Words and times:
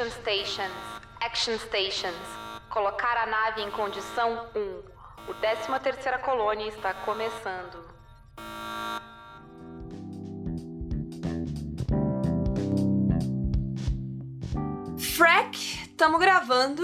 Action 0.00 0.22
Stations. 0.22 0.72
Action 1.20 1.58
Stations. 1.58 2.16
Colocar 2.70 3.18
a 3.18 3.26
nave 3.26 3.60
em 3.60 3.70
condição 3.70 4.48
1. 4.56 5.30
O 5.30 5.34
13 5.34 5.78
terceira 5.82 6.18
colônia 6.20 6.68
está 6.68 6.94
começando. 6.94 7.84
Frack, 14.98 15.88
tamo 15.98 16.18
gravando. 16.18 16.82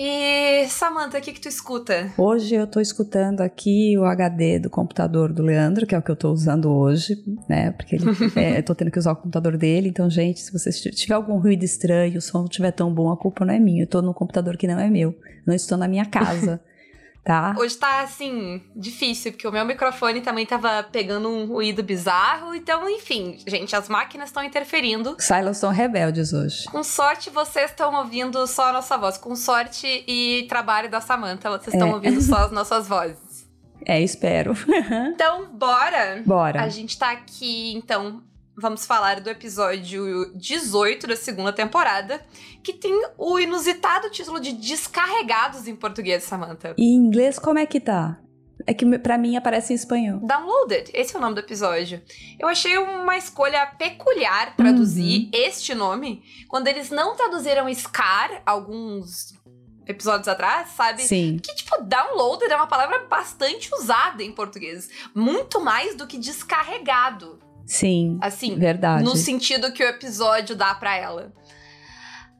E 0.00 0.64
Samantha, 0.68 1.18
o 1.18 1.20
que 1.20 1.32
que 1.32 1.40
tu 1.40 1.48
escuta? 1.48 2.12
Hoje 2.16 2.54
eu 2.54 2.68
tô 2.68 2.78
escutando 2.78 3.40
aqui 3.40 3.98
o 3.98 4.04
HD 4.04 4.60
do 4.60 4.70
computador 4.70 5.32
do 5.32 5.42
Leandro, 5.42 5.84
que 5.88 5.92
é 5.92 5.98
o 5.98 6.02
que 6.02 6.08
eu 6.12 6.14
tô 6.14 6.30
usando 6.30 6.70
hoje, 6.70 7.20
né? 7.48 7.72
Porque 7.72 7.96
ele, 7.96 8.04
é, 8.36 8.60
eu 8.60 8.62
tô 8.62 8.76
tendo 8.76 8.92
que 8.92 8.98
usar 9.00 9.10
o 9.10 9.16
computador 9.16 9.56
dele. 9.56 9.88
Então, 9.88 10.08
gente, 10.08 10.38
se 10.38 10.52
você 10.52 10.70
tiver 10.92 11.14
algum 11.14 11.36
ruído 11.40 11.64
estranho, 11.64 12.18
o 12.18 12.20
som 12.20 12.38
não 12.38 12.44
estiver 12.44 12.70
tão 12.70 12.94
bom, 12.94 13.10
a 13.10 13.16
culpa 13.16 13.44
não 13.44 13.52
é 13.52 13.58
minha. 13.58 13.82
Eu 13.82 13.88
tô 13.88 14.00
no 14.00 14.14
computador 14.14 14.56
que 14.56 14.68
não 14.68 14.78
é 14.78 14.88
meu. 14.88 15.12
Não 15.44 15.52
estou 15.52 15.76
na 15.76 15.88
minha 15.88 16.06
casa. 16.06 16.60
Tá? 17.28 17.54
Hoje 17.58 17.76
tá, 17.76 18.00
assim, 18.00 18.62
difícil, 18.74 19.32
porque 19.32 19.46
o 19.46 19.52
meu 19.52 19.62
microfone 19.66 20.22
também 20.22 20.46
tava 20.46 20.82
pegando 20.82 21.28
um 21.28 21.44
ruído 21.44 21.82
bizarro. 21.82 22.54
Então, 22.54 22.88
enfim, 22.88 23.36
gente, 23.46 23.76
as 23.76 23.86
máquinas 23.86 24.30
estão 24.30 24.42
interferindo. 24.42 25.14
Silas 25.18 25.58
estão 25.58 25.70
rebeldes 25.70 26.32
hoje. 26.32 26.64
Com 26.64 26.82
sorte, 26.82 27.28
vocês 27.28 27.70
estão 27.70 27.94
ouvindo 27.94 28.46
só 28.46 28.68
a 28.70 28.72
nossa 28.72 28.96
voz. 28.96 29.18
Com 29.18 29.36
sorte 29.36 29.86
e 30.08 30.46
trabalho 30.48 30.88
da 30.90 31.02
Samantha, 31.02 31.50
vocês 31.50 31.74
estão 31.74 31.88
É. 31.90 31.94
ouvindo 31.94 32.22
só 32.22 32.36
as 32.46 32.50
nossas 32.50 32.88
vozes. 32.88 33.18
É, 33.86 34.00
espero. 34.02 34.54
Então, 35.14 35.46
bora! 35.52 36.22
Bora. 36.26 36.62
A 36.62 36.68
gente 36.68 36.98
tá 36.98 37.10
aqui, 37.12 37.72
então, 37.74 38.22
vamos 38.60 38.84
falar 38.84 39.20
do 39.20 39.30
episódio 39.30 40.32
18 40.34 41.06
da 41.06 41.16
segunda 41.16 41.52
temporada, 41.52 42.20
que 42.62 42.72
tem 42.72 42.92
o 43.16 43.38
inusitado 43.38 44.10
título 44.10 44.40
de 44.40 44.52
Descarregados 44.52 45.66
em 45.66 45.76
português, 45.76 46.24
Samantha. 46.24 46.74
E 46.76 46.84
em 46.84 46.96
inglês, 46.96 47.38
como 47.38 47.58
é 47.58 47.66
que 47.66 47.80
tá? 47.80 48.18
É 48.66 48.74
que 48.74 48.98
pra 48.98 49.16
mim 49.16 49.36
aparece 49.36 49.72
em 49.72 49.76
espanhol. 49.76 50.20
Downloaded, 50.20 50.90
esse 50.92 51.14
é 51.14 51.18
o 51.18 51.22
nome 51.22 51.34
do 51.34 51.40
episódio. 51.40 52.02
Eu 52.38 52.48
achei 52.48 52.76
uma 52.76 53.16
escolha 53.16 53.66
peculiar 53.78 54.56
traduzir 54.56 55.30
este 55.32 55.74
nome, 55.74 56.22
quando 56.48 56.66
eles 56.66 56.90
não 56.90 57.16
traduziram 57.16 57.72
Scar 57.72 58.42
alguns 58.44 59.32
episódios 59.86 60.28
atrás, 60.28 60.70
sabe? 60.70 61.02
Sim. 61.02 61.38
Que, 61.42 61.54
tipo, 61.54 61.82
downloaded 61.82 62.52
é 62.52 62.56
uma 62.56 62.66
palavra 62.66 63.06
bastante 63.06 63.72
usada 63.74 64.22
em 64.22 64.32
português. 64.32 64.90
Muito 65.14 65.60
mais 65.60 65.94
do 65.94 66.06
que 66.06 66.18
descarregado. 66.18 67.38
Sim. 67.68 68.18
Assim, 68.22 68.58
Verdade. 68.58 69.04
no 69.04 69.14
sentido 69.14 69.70
que 69.72 69.84
o 69.84 69.88
episódio 69.88 70.56
dá 70.56 70.74
pra 70.74 70.96
ela. 70.96 71.32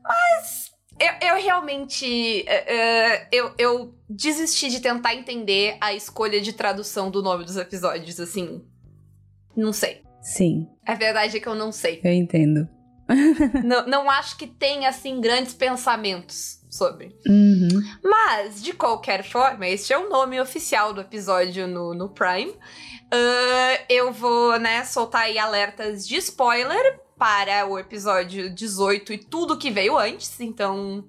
Mas 0.03 0.71
eu, 0.99 1.29
eu 1.29 1.43
realmente. 1.43 2.45
eh, 2.49 3.29
eu, 3.31 3.53
eu 3.59 3.95
desisti 4.09 4.71
de 4.71 4.81
tentar 4.81 5.15
entender 5.15 5.77
a 5.81 5.93
escolha 5.93 6.41
de 6.41 6.53
tradução 6.55 7.11
do 7.11 7.23
nome 7.23 7.45
dos 7.45 7.57
episódios, 7.57 8.19
assim. 8.19 8.65
Não 9.55 9.73
sei. 9.73 10.03
Sim, 10.23 10.67
A 10.87 10.95
verdade 10.95 11.37
é 11.37 11.41
que 11.41 11.47
eu 11.49 11.55
não 11.55 11.71
sei. 11.73 12.01
eu 12.03 12.13
entendo. 12.13 12.69
não, 13.65 13.87
não 13.87 14.11
acho 14.11 14.37
que 14.37 14.47
tenha, 14.47 14.89
assim, 14.89 15.21
grandes 15.21 15.55
pensamentos 15.55 16.58
sobre. 16.71 17.17
Uhum. 17.27 17.69
Mas, 18.03 18.63
de 18.63 18.73
qualquer 18.73 19.25
forma, 19.25 19.67
este 19.67 19.93
é 19.93 19.99
o 19.99 20.09
nome 20.09 20.41
oficial 20.41 20.93
do 20.93 21.01
episódio 21.01 21.67
no, 21.67 21.95
no 21.95 22.09
Prime. 22.09 22.55
Ah, 23.11 23.81
eu 23.89 24.13
vou, 24.13 24.59
né, 24.59 24.85
soltar 24.85 25.23
aí 25.23 25.39
alertas 25.39 26.07
de 26.07 26.17
spoiler 26.17 27.01
para 27.17 27.67
o 27.67 27.79
episódio 27.79 28.51
18 28.55 29.13
e 29.13 29.19
tudo 29.19 29.59
que 29.59 29.71
veio 29.71 29.97
antes. 29.97 30.41
Então, 30.41 31.05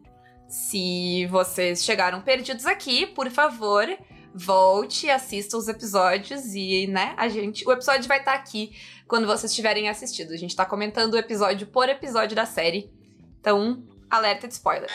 se 0.48 1.25
vocês 1.28 1.84
chegaram 1.84 2.22
perdidos 2.22 2.66
aqui, 2.66 3.06
por 3.06 3.30
favor, 3.30 3.86
volte, 4.34 5.09
assista 5.09 5.58
os 5.58 5.68
episódios 5.68 6.56
e, 6.56 6.88
né, 6.88 7.14
a 7.18 7.28
gente. 7.28 7.68
O 7.68 7.72
episódio 7.72 8.08
vai 8.08 8.19
estar 8.19 8.34
aqui 8.34 8.72
quando 9.08 9.28
vocês 9.28 9.53
tiverem 9.53 9.90
assistido. 9.90 10.34
A 10.34 10.38
gente 10.38 10.56
tá 10.56 10.66
comentando 10.66 11.14
o 11.14 11.18
episódio 11.18 11.68
por 11.68 11.90
episódio 11.90 12.36
da 12.36 12.46
série. 12.46 12.90
Então, 13.40 13.84
alerta 14.09 14.48
de 14.48 14.53
spoiler. 14.53 14.90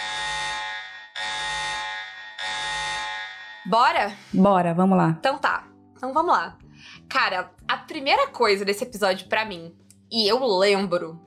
Bora? 3.67 4.13
Bora, 4.33 4.75
vamos 4.75 4.97
lá. 4.97 5.17
Então 5.19 5.39
tá. 5.39 5.67
Então 5.97 6.13
vamos 6.13 6.33
lá. 6.33 6.59
Cara, 7.09 7.51
a 7.67 7.77
primeira 7.77 8.29
coisa 8.29 8.65
desse 8.65 8.85
episódio 8.85 9.29
pra 9.29 9.45
mim, 9.45 9.75
e 10.11 10.29
eu 10.29 10.45
lembro 10.59 11.21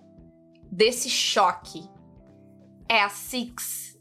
desse 0.72 1.10
choque, 1.10 1.90
é 2.88 3.02
a 3.02 3.10
Six 3.10 3.98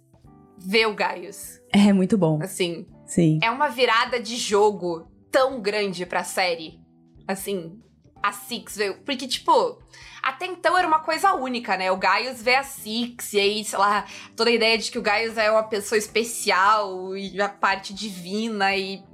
ver 0.59 0.87
o 0.87 0.95
Gaius. 0.95 1.61
É 1.73 1.93
muito 1.93 2.19
bom. 2.19 2.41
Assim, 2.43 2.87
Sim. 3.05 3.39
é 3.43 3.51
uma 3.51 3.69
virada 3.69 4.21
de 4.21 4.37
jogo 4.37 5.07
tão 5.31 5.61
grande 5.61 6.05
pra 6.05 6.25
série. 6.25 6.81
Assim, 7.27 7.81
a 8.27 8.33
Six 8.33 8.77
veio. 8.77 8.95
Porque, 9.05 9.27
tipo, 9.29 9.81
até 10.23 10.47
então 10.47 10.77
era 10.77 10.89
uma 10.89 10.99
coisa 10.99 11.35
única, 11.35 11.77
né? 11.77 11.93
O 11.93 11.97
Gaius 11.97 12.43
vê 12.43 12.57
a 12.57 12.65
Six, 12.65 13.33
e 13.33 13.39
aí, 13.39 13.65
sei 13.65 13.79
lá, 13.79 14.05
toda 14.35 14.51
a 14.51 14.53
ideia 14.53 14.77
de 14.77 14.91
que 14.91 14.99
o 14.99 15.03
Gaius 15.03 15.39
é 15.39 15.49
uma 15.51 15.63
pessoa 15.63 15.97
especial 15.97 17.17
e 17.17 17.41
a 17.41 17.49
parte 17.49 17.95
divina, 17.95 18.75
e 18.75 19.05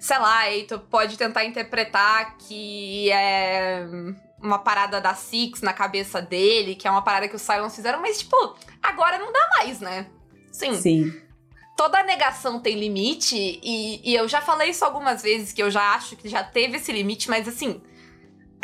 sei 0.00 0.18
lá, 0.18 0.50
e 0.50 0.64
tu 0.64 0.78
pode 0.78 1.16
tentar 1.16 1.44
interpretar 1.44 2.36
que 2.38 3.10
é 3.12 3.86
uma 4.42 4.58
parada 4.58 5.00
da 5.00 5.14
Six 5.14 5.62
na 5.62 5.72
cabeça 5.72 6.20
dele, 6.20 6.74
que 6.74 6.88
é 6.88 6.90
uma 6.90 7.02
parada 7.02 7.28
que 7.28 7.36
os 7.36 7.42
Cylons 7.42 7.74
fizeram, 7.74 8.00
mas, 8.00 8.18
tipo, 8.18 8.56
agora 8.82 9.18
não 9.18 9.32
dá 9.32 9.48
mais, 9.58 9.80
né? 9.80 10.08
Sim 10.50 10.74
Sim. 10.74 11.12
toda 11.76 12.02
negação 12.02 12.58
tem 12.58 12.78
limite, 12.78 13.36
e, 13.62 14.00
e 14.02 14.14
eu 14.14 14.26
já 14.26 14.40
falei 14.40 14.70
isso 14.70 14.84
algumas 14.84 15.22
vezes, 15.22 15.52
que 15.52 15.62
eu 15.62 15.70
já 15.70 15.94
acho 15.94 16.16
que 16.16 16.28
já 16.28 16.42
teve 16.42 16.78
esse 16.78 16.90
limite, 16.90 17.28
mas 17.28 17.46
assim, 17.46 17.80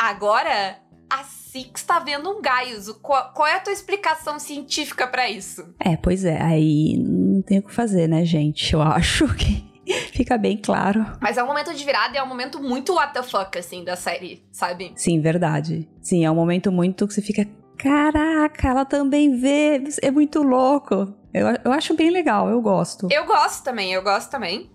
agora 0.09 0.77
a 1.09 1.23
Six 1.23 1.83
tá 1.83 1.99
vendo 1.99 2.29
um 2.29 2.41
Gaius. 2.41 2.89
Qual, 3.01 3.31
qual 3.33 3.47
é 3.47 3.55
a 3.55 3.59
tua 3.59 3.73
explicação 3.73 4.39
científica 4.39 5.05
pra 5.07 5.29
isso? 5.29 5.63
É, 5.79 5.95
pois 5.95 6.25
é. 6.25 6.41
Aí 6.41 6.97
não 6.97 7.41
tem 7.41 7.59
o 7.59 7.63
que 7.63 7.73
fazer, 7.73 8.07
né, 8.07 8.25
gente? 8.25 8.73
Eu 8.73 8.81
acho 8.81 9.27
que 9.35 9.63
fica 10.11 10.37
bem 10.37 10.57
claro. 10.57 11.05
Mas 11.21 11.37
é 11.37 11.43
um 11.43 11.47
momento 11.47 11.73
de 11.73 11.85
virada 11.85 12.15
e 12.15 12.17
é 12.17 12.23
um 12.23 12.27
momento 12.27 12.59
muito 12.59 12.93
what 12.95 13.13
the 13.13 13.21
fuck, 13.21 13.57
assim, 13.57 13.83
da 13.83 13.95
série, 13.95 14.43
sabe? 14.51 14.93
Sim, 14.95 15.21
verdade. 15.21 15.87
Sim, 16.01 16.25
é 16.25 16.31
um 16.31 16.35
momento 16.35 16.71
muito 16.71 17.07
que 17.07 17.13
você 17.13 17.21
fica. 17.21 17.47
Caraca, 17.77 18.67
ela 18.67 18.85
também 18.85 19.37
vê. 19.39 19.83
É 20.01 20.09
muito 20.09 20.41
louco. 20.41 21.13
Eu, 21.33 21.47
eu 21.63 21.71
acho 21.71 21.93
bem 21.95 22.09
legal, 22.09 22.49
eu 22.49 22.61
gosto. 22.61 23.07
Eu 23.11 23.25
gosto 23.25 23.63
também, 23.63 23.93
eu 23.93 24.01
gosto 24.01 24.31
também. 24.31 24.71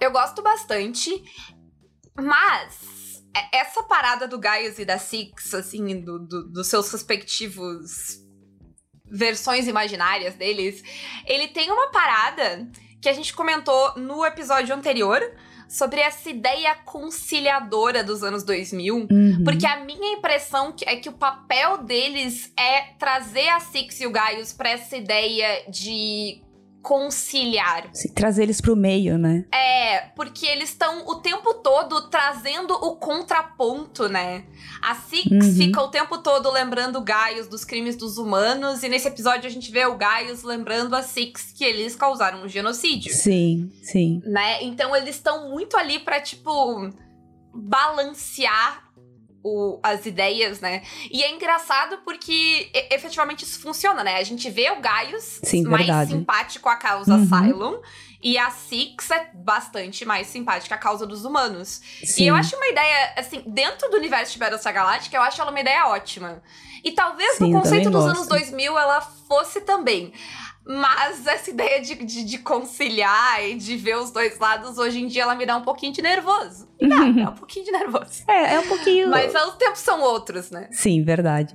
Eu 0.00 0.10
gosto 0.10 0.42
bastante, 0.42 1.10
mas 2.16 3.01
essa 3.52 3.82
parada 3.82 4.26
do 4.28 4.38
Gaius 4.38 4.78
e 4.78 4.84
da 4.84 4.98
Six, 4.98 5.54
assim, 5.54 6.00
do, 6.00 6.18
do- 6.18 6.48
dos 6.50 6.66
seus 6.66 6.90
respectivos 6.92 8.20
versões 9.10 9.66
imaginárias 9.68 10.34
deles, 10.34 10.82
ele 11.26 11.48
tem 11.48 11.70
uma 11.70 11.90
parada 11.90 12.66
que 13.00 13.08
a 13.08 13.12
gente 13.12 13.34
comentou 13.34 13.94
no 13.98 14.24
episódio 14.24 14.74
anterior 14.74 15.20
sobre 15.68 16.00
essa 16.00 16.28
ideia 16.30 16.74
conciliadora 16.84 18.04
dos 18.04 18.22
anos 18.22 18.42
2000. 18.42 18.94
Uhum. 19.10 19.44
Porque 19.44 19.66
a 19.66 19.80
minha 19.84 20.14
impressão 20.14 20.74
é 20.86 20.96
que 20.96 21.08
o 21.08 21.12
papel 21.12 21.78
deles 21.82 22.52
é 22.58 22.92
trazer 22.98 23.48
a 23.48 23.60
Six 23.60 24.00
e 24.00 24.06
o 24.06 24.10
Gaius 24.10 24.52
pra 24.52 24.70
essa 24.70 24.96
ideia 24.96 25.64
de 25.70 26.42
conciliar. 26.82 27.88
Sim, 27.92 28.08
trazer 28.12 28.42
eles 28.42 28.60
pro 28.60 28.74
meio, 28.76 29.16
né? 29.16 29.44
É, 29.52 30.00
porque 30.16 30.44
eles 30.46 30.68
estão 30.70 31.06
o 31.06 31.16
tempo 31.16 31.54
todo 31.54 32.08
trazendo 32.10 32.74
o 32.74 32.96
contraponto, 32.96 34.08
né? 34.08 34.44
A 34.82 34.94
Six 34.96 35.30
Uhum. 35.30 35.54
fica 35.56 35.80
o 35.80 35.88
tempo 35.88 36.18
todo 36.18 36.50
lembrando 36.50 36.96
o 36.98 37.00
Gaius 37.02 37.46
dos 37.46 37.64
crimes 37.64 37.94
dos 37.96 38.18
humanos, 38.18 38.82
e 38.82 38.88
nesse 38.88 39.06
episódio 39.06 39.46
a 39.46 39.50
gente 39.50 39.70
vê 39.70 39.86
o 39.86 39.96
Gaius 39.96 40.42
lembrando 40.42 40.94
a 40.96 41.02
Six 41.02 41.52
que 41.56 41.64
eles 41.64 41.94
causaram 41.94 42.42
um 42.42 42.48
genocídio 42.48 43.14
Sim, 43.14 43.70
sim. 43.82 44.20
né? 44.24 44.62
Então 44.64 44.94
eles 44.96 45.14
estão 45.14 45.50
muito 45.50 45.76
ali 45.76 46.00
pra, 46.00 46.20
tipo, 46.20 46.50
balancear 47.54 48.81
o- 49.44 49.78
as 49.82 50.06
ideias, 50.06 50.60
né? 50.60 50.82
E 51.10 51.22
é 51.22 51.30
engraçado 51.32 51.98
porque 52.04 52.70
e- 52.74 52.94
efetivamente 52.94 53.42
isso 53.44 53.60
funciona, 53.60 54.02
né? 54.04 54.16
A 54.16 54.22
gente 54.22 54.48
vê 54.50 54.70
o 54.70 54.80
Gaius 54.80 55.40
Sim, 55.42 55.62
mais 55.64 55.86
verdade. 55.86 56.12
simpático 56.12 56.68
à 56.68 56.76
causa 56.76 57.14
Uhum. 57.14 57.26
Cylon. 57.28 57.78
E 58.24 58.38
a 58.38 58.50
Six 58.52 59.10
é 59.10 59.30
bastante 59.34 60.04
mais 60.04 60.28
simpática 60.28 60.76
à 60.76 60.78
causa 60.78 61.04
dos 61.04 61.24
humanos. 61.24 61.80
sim. 62.04 62.22
E 62.22 62.26
eu 62.28 62.36
acho 62.36 62.54
uma 62.54 62.68
ideia, 62.68 63.14
assim, 63.16 63.42
dentro 63.44 63.90
do 63.90 63.96
universo 63.96 64.32
de 64.32 64.38
Battlestar 64.38 64.72
Galáctica, 64.72 65.16
eu 65.16 65.22
acho 65.22 65.40
ela 65.40 65.50
uma 65.50 65.60
ideia 65.60 65.88
ótima. 65.88 66.40
E 66.84 66.92
talvez 66.92 67.36
Sim, 67.36 67.50
no 67.50 67.60
conceito 67.60 67.90
dos 67.90 68.04
gosto. 68.04 68.16
anos 68.16 68.28
2000 68.28 68.78
ela 68.78 69.00
fosse 69.00 69.60
também. 69.62 70.12
Mas 70.64 71.26
essa 71.26 71.50
ideia 71.50 71.82
de, 71.82 71.94
de, 72.04 72.24
de 72.24 72.38
conciliar 72.38 73.44
e 73.44 73.56
de 73.56 73.76
ver 73.76 73.96
os 73.96 74.10
dois 74.10 74.38
lados, 74.38 74.78
hoje 74.78 75.02
em 75.02 75.08
dia 75.08 75.22
ela 75.22 75.34
me 75.34 75.44
dá 75.44 75.56
um 75.56 75.62
pouquinho 75.62 75.92
de 75.92 76.00
nervoso. 76.00 76.68
Dá, 76.80 76.96
dá 76.96 77.30
um 77.30 77.34
pouquinho 77.34 77.64
de 77.64 77.72
nervoso. 77.72 78.24
É, 78.26 78.54
é 78.54 78.60
um 78.60 78.66
pouquinho. 78.66 79.08
Mas 79.08 79.32
os 79.34 79.54
tempos 79.54 79.80
são 79.80 80.00
outros, 80.00 80.50
né? 80.50 80.68
Sim, 80.72 81.02
verdade. 81.04 81.54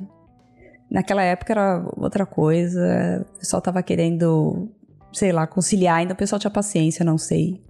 Naquela 0.90 1.22
época 1.22 1.52
era 1.52 1.86
outra 1.98 2.26
coisa, 2.26 3.26
o 3.36 3.40
pessoal 3.40 3.62
tava 3.62 3.84
querendo, 3.84 4.70
sei 5.12 5.34
lá, 5.34 5.46
conciliar, 5.46 5.98
ainda 5.98 6.14
o 6.14 6.18
pessoal 6.18 6.40
tinha 6.40 6.52
paciência, 6.52 7.04
não 7.04 7.18
sei. 7.18 7.62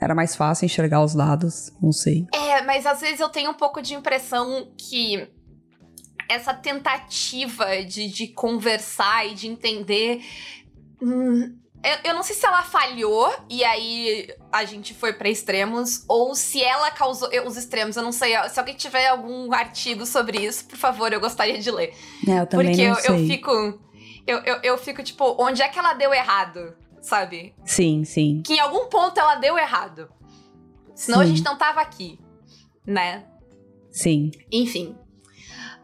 Era 0.00 0.14
mais 0.14 0.34
fácil 0.34 0.64
enxergar 0.64 1.02
os 1.02 1.14
lados, 1.14 1.72
não 1.80 1.92
sei. 1.92 2.26
É, 2.34 2.62
mas 2.62 2.86
às 2.86 3.00
vezes 3.00 3.20
eu 3.20 3.28
tenho 3.28 3.50
um 3.50 3.54
pouco 3.54 3.82
de 3.82 3.94
impressão 3.94 4.72
que 4.76 5.28
essa 6.30 6.54
tentativa 6.54 7.82
de, 7.84 8.08
de 8.08 8.28
conversar 8.28 9.26
e 9.26 9.34
de 9.34 9.48
entender. 9.48 10.24
Hum, 11.02 11.56
eu, 11.82 12.10
eu, 12.10 12.14
não 12.14 12.22
sei 12.22 12.36
se 12.36 12.46
ela 12.46 12.62
falhou 12.62 13.34
e 13.48 13.64
aí 13.64 14.28
a 14.52 14.64
gente 14.64 14.94
foi 14.94 15.12
para 15.12 15.28
extremos 15.28 16.04
ou 16.06 16.34
se 16.34 16.62
ela 16.62 16.90
causou 16.90 17.30
eu, 17.32 17.46
os 17.46 17.56
extremos. 17.56 17.96
Eu 17.96 18.02
não 18.02 18.12
sei. 18.12 18.34
Se 18.48 18.58
alguém 18.58 18.74
tiver 18.74 19.08
algum 19.08 19.52
artigo 19.52 20.06
sobre 20.06 20.44
isso, 20.44 20.66
por 20.66 20.76
favor, 20.76 21.12
eu 21.12 21.20
gostaria 21.20 21.58
de 21.58 21.70
ler. 21.70 21.94
É, 22.28 22.40
eu 22.40 22.46
também 22.46 22.68
Porque 22.68 22.88
não 22.88 22.96
eu, 22.96 23.02
sei. 23.02 23.14
eu 23.14 23.26
fico. 23.26 23.50
Eu, 24.26 24.38
eu, 24.38 24.60
eu 24.62 24.78
fico 24.78 25.02
tipo, 25.02 25.36
onde 25.38 25.62
é 25.62 25.68
que 25.68 25.78
ela 25.78 25.94
deu 25.94 26.12
errado? 26.14 26.76
Sabe? 27.00 27.54
Sim, 27.64 28.04
sim. 28.04 28.42
Que 28.44 28.54
em 28.54 28.60
algum 28.60 28.86
ponto 28.86 29.18
ela 29.18 29.36
deu 29.36 29.58
errado. 29.58 30.08
Senão 30.94 31.20
a 31.20 31.24
Sim. 31.24 31.30
gente 31.34 31.44
não 31.44 31.56
tava 31.56 31.80
aqui, 31.80 32.20
né? 32.86 33.24
Sim. 33.90 34.30
Enfim. 34.52 34.94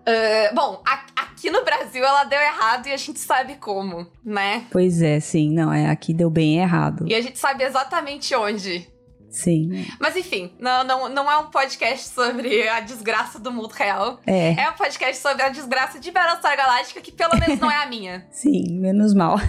Ah, 0.07 0.51
bom, 0.55 0.83
a- 0.87 1.07
aqui 1.17 1.51
no 1.51 1.65
Brasil 1.65 2.05
ela 2.05 2.25
deu 2.25 2.41
errado 2.41 2.87
e 2.87 2.93
a 2.93 2.97
gente 2.97 3.19
sabe 3.19 3.57
como, 3.57 4.07
né? 4.25 4.65
Pois 4.71 5.03
é, 5.03 5.19
sim. 5.21 5.51
Não, 5.53 5.73
é 5.73 5.89
aqui 5.91 6.15
deu 6.15 6.31
bem 6.31 6.59
errado. 6.59 7.05
E 7.09 7.15
a 7.15 7.21
gente 7.21 7.39
sabe 7.39 7.65
exatamente 7.65 8.35
onde. 8.35 8.89
Sim. 9.29 9.85
Mas 10.01 10.17
enfim, 10.17 10.55
não, 10.59 10.83
não, 10.85 11.09
não 11.11 11.31
é 11.31 11.37
um 11.37 11.51
podcast 11.51 12.09
sobre 12.09 12.67
a 12.69 12.81
desgraça 12.81 13.39
do 13.39 13.53
mundo 13.53 13.73
real. 13.73 14.19
É, 14.27 14.53
É 14.63 14.71
um 14.71 14.75
podcast 14.75 15.21
sobre 15.21 15.43
a 15.43 15.49
desgraça 15.51 15.99
de 16.01 16.11
Battlestar 16.11 16.57
Galactica, 16.57 17.01
que 17.03 17.13
pelo 17.13 17.37
menos 17.39 17.59
não 17.59 17.71
é 17.71 17.83
a 17.83 17.87
minha. 17.87 18.27
sim, 18.33 18.79
menos 18.79 19.13
mal. 19.15 19.37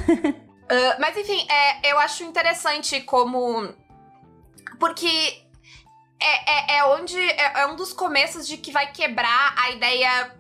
Ah, 0.70 0.98
mas 1.00 1.16
enfim, 1.16 1.48
é, 1.50 1.94
eu 1.94 1.98
acho 2.00 2.26
interessante 2.26 3.00
como. 3.00 3.70
Porque 4.78 5.08
é, 6.22 6.76
é, 6.76 6.78
é 6.80 6.84
onde. 6.86 7.18
É, 7.18 7.62
é 7.62 7.68
um 7.68 7.78
dos 7.78 7.94
começos 7.94 8.46
de 8.46 8.58
que 8.58 8.70
vai 8.70 8.92
quebrar 8.92 9.56
a 9.58 9.72
ideia. 9.72 10.36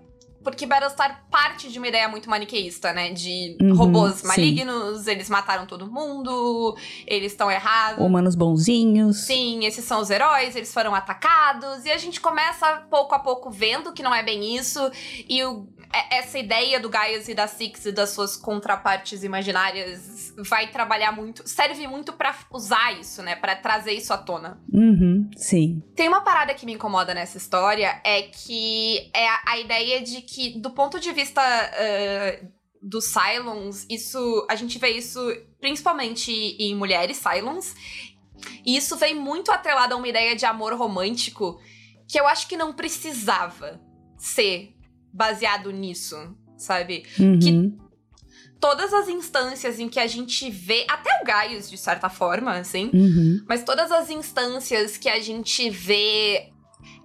Porque 0.47 0.65
Battlestar 0.65 1.25
parte 1.29 1.69
de 1.69 1.77
uma 1.77 1.89
ideia 1.89 2.07
muito 2.07 2.29
maniqueísta, 2.29 2.94
né? 2.94 3.11
De 3.11 3.57
Uhum, 3.61 3.75
robôs 3.75 4.15
sim. 4.21 4.27
malignos, 4.27 5.05
eles 5.05 5.29
mataram 5.29 5.65
todo 5.65 5.91
mundo, 5.91 6.73
eles 7.05 7.33
estão 7.33 7.51
errados. 7.51 8.01
Humanos 8.05 8.33
bonzinhos. 8.33 9.25
Sim, 9.25 9.65
esses 9.65 9.83
são 9.83 9.99
os 9.99 10.09
heróis, 10.09 10.55
eles 10.55 10.73
foram 10.73 10.95
atacados, 10.95 11.83
e 11.83 11.91
a 11.91 11.97
gente 11.97 12.21
começa 12.21 12.85
pouco 12.89 13.13
a 13.13 13.19
pouco 13.19 13.51
vendo 13.51 13.91
que 13.91 14.01
não 14.01 14.15
é 14.15 14.23
bem 14.23 14.55
isso, 14.55 14.79
e 15.27 15.44
o- 15.44 15.67
essa 16.12 16.38
ideia 16.38 16.80
do 16.80 16.89
Gaius 16.89 17.28
e 17.28 17.34
da 17.34 17.48
Six 17.48 17.86
e 17.86 17.92
das 17.92 18.10
suas 18.10 18.36
contrapartes 18.36 19.24
imaginárias 19.24 20.34
vai 20.38 20.68
trabalhar 20.68 21.12
muito, 21.12 21.48
serve 21.48 21.88
muito 21.88 22.13
pra 22.13 22.36
usar 22.51 23.00
isso, 23.00 23.22
né, 23.22 23.36
Pra 23.36 23.56
trazer 23.56 23.94
isso 23.94 24.13
à 24.13 24.18
tona. 24.18 24.62
Uhum, 24.72 25.30
sim. 25.36 25.81
Tem 25.95 26.07
uma 26.07 26.22
parada 26.22 26.54
que 26.54 26.66
me 26.66 26.74
incomoda 26.74 27.13
nessa 27.13 27.38
história, 27.38 28.01
é 28.04 28.24
que 28.24 29.10
é 29.13 29.28
a, 29.28 29.42
a 29.48 29.60
ideia 29.60 30.01
de 30.01 30.22
que, 30.22 30.60
do 30.60 30.72
ponto 30.72 31.00
de 31.00 31.12
vista 31.12 31.42
ah, 31.42 32.45
dos 32.81 33.06
Cylons, 33.06 33.86
isso, 33.90 34.45
a 34.50 34.56
gente 34.56 34.78
vê 34.78 34.90
isso 34.90 35.19
principalmente 35.60 36.31
em 36.31 36.75
mulheres 36.75 37.18
Cylons, 37.18 37.75
e 38.66 38.78
isso 38.78 38.95
vem 38.98 39.16
muito 39.16 39.51
atrelado 39.51 39.94
a 39.94 39.98
uma 39.98 40.07
ideia 40.07 40.36
de 40.36 40.45
amor 40.45 40.74
romântico 40.74 41.60
que 42.07 42.19
eu 42.19 42.28
acho 42.28 42.48
que 42.48 42.56
não 42.56 42.74
precisava 42.74 43.81
ser 44.18 44.76
baseado 45.18 45.72
nisso, 45.72 46.16
sabe? 46.56 47.04
Uhum. 47.19 47.75
Todas 48.60 48.94
as 48.94 49.08
instâncias 49.08 49.80
em 49.80 49.90
que 49.90 50.00
a 50.00 50.08
gente 50.08 50.50
vê, 50.50 50.86
até 50.88 51.10
o 51.22 51.25
Gaius, 51.25 51.69
de 51.69 51.78
certa 51.78 52.10
forma, 52.10 52.54
assim, 52.54 52.90
Uhum. 52.94 53.44
mas 53.48 53.64
todas 53.64 53.92
as 53.92 54.10
instâncias 54.10 54.96
que 54.98 55.10
a 55.10 55.19
gente 55.19 55.69
vê 55.69 56.52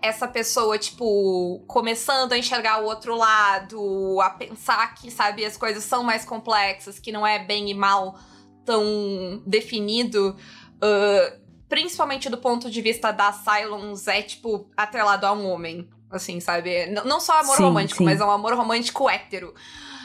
essa 0.02 0.28
pessoa, 0.28 0.78
tipo, 0.78 1.64
começando 1.66 2.32
a 2.32 2.38
enxergar 2.38 2.82
o 2.82 2.84
outro 2.84 3.16
lado, 3.16 4.20
a 4.20 4.30
pensar 4.30 4.94
que, 4.94 5.10
sabe, 5.10 5.44
as 5.44 5.56
coisas 5.56 5.84
são 5.84 6.02
mais 6.02 6.24
complexas, 6.24 6.98
que 6.98 7.10
não 7.10 7.26
é 7.26 7.38
bem 7.44 7.70
e 7.70 7.74
mal 7.74 8.18
tão 8.64 9.42
definido, 9.46 10.36
ah, 10.82 11.36
principalmente 11.68 12.28
do 12.28 12.36
ponto 12.36 12.70
de 12.70 12.82
vista 12.82 13.10
da 13.12 13.32
Cylons, 13.32 14.06
é, 14.06 14.20
tipo, 14.22 14.70
atrelado 14.76 15.24
a 15.26 15.32
um 15.32 15.46
homem. 15.48 15.88
Assim, 16.12 16.38
sabe? 16.40 16.70
N- 16.70 17.02
Não 17.04 17.18
só 17.20 17.40
amor 17.40 17.56
Sim, 17.56 17.62
romântico, 17.64 17.98
sim. 17.98 18.04
mas 18.04 18.20
é 18.20 18.24
um 18.24 18.30
amor 18.30 18.54
romântico 18.54 19.08
hétero. 19.08 19.54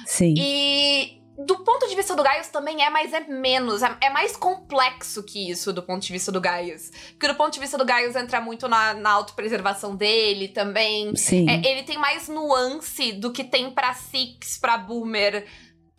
Sim. 0.06 0.34
E 0.38 1.18
do 1.46 1.60
ponto 1.64 1.88
de 1.88 1.96
vista 1.96 2.16
do 2.16 2.24
Gaius 2.24 2.48
também 2.48 2.82
é, 2.84 2.90
mas 2.90 3.14
é 3.14 3.20
menos. 3.28 3.84
É, 3.84 3.96
é 4.02 4.10
mais 4.10 4.36
complexo 4.36 5.22
que 5.24 5.52
isso 5.52 5.72
do 5.74 5.84
ponto 5.84 6.02
de 6.02 6.12
vista 6.14 6.32
do 6.32 6.42
Gaius. 6.42 6.90
Porque 7.12 7.28
do 7.28 7.36
ponto 7.36 7.54
de 7.54 7.60
vista 7.60 7.78
do 7.78 7.86
Gaius 7.86 8.16
entra 8.16 8.40
muito 8.42 8.68
na, 8.68 8.94
na 8.94 9.12
autopreservação 9.12 9.96
dele 9.96 10.48
também. 10.48 11.16
Sim. 11.16 11.48
É, 11.50 11.56
ele 11.70 11.84
tem 11.84 11.98
mais 11.98 12.28
nuance 12.30 13.12
do 13.14 13.32
que 13.32 13.44
tem 13.44 13.70
pra 13.70 13.94
Six, 13.94 14.58
pra 14.58 14.78
Boomer 14.78 15.46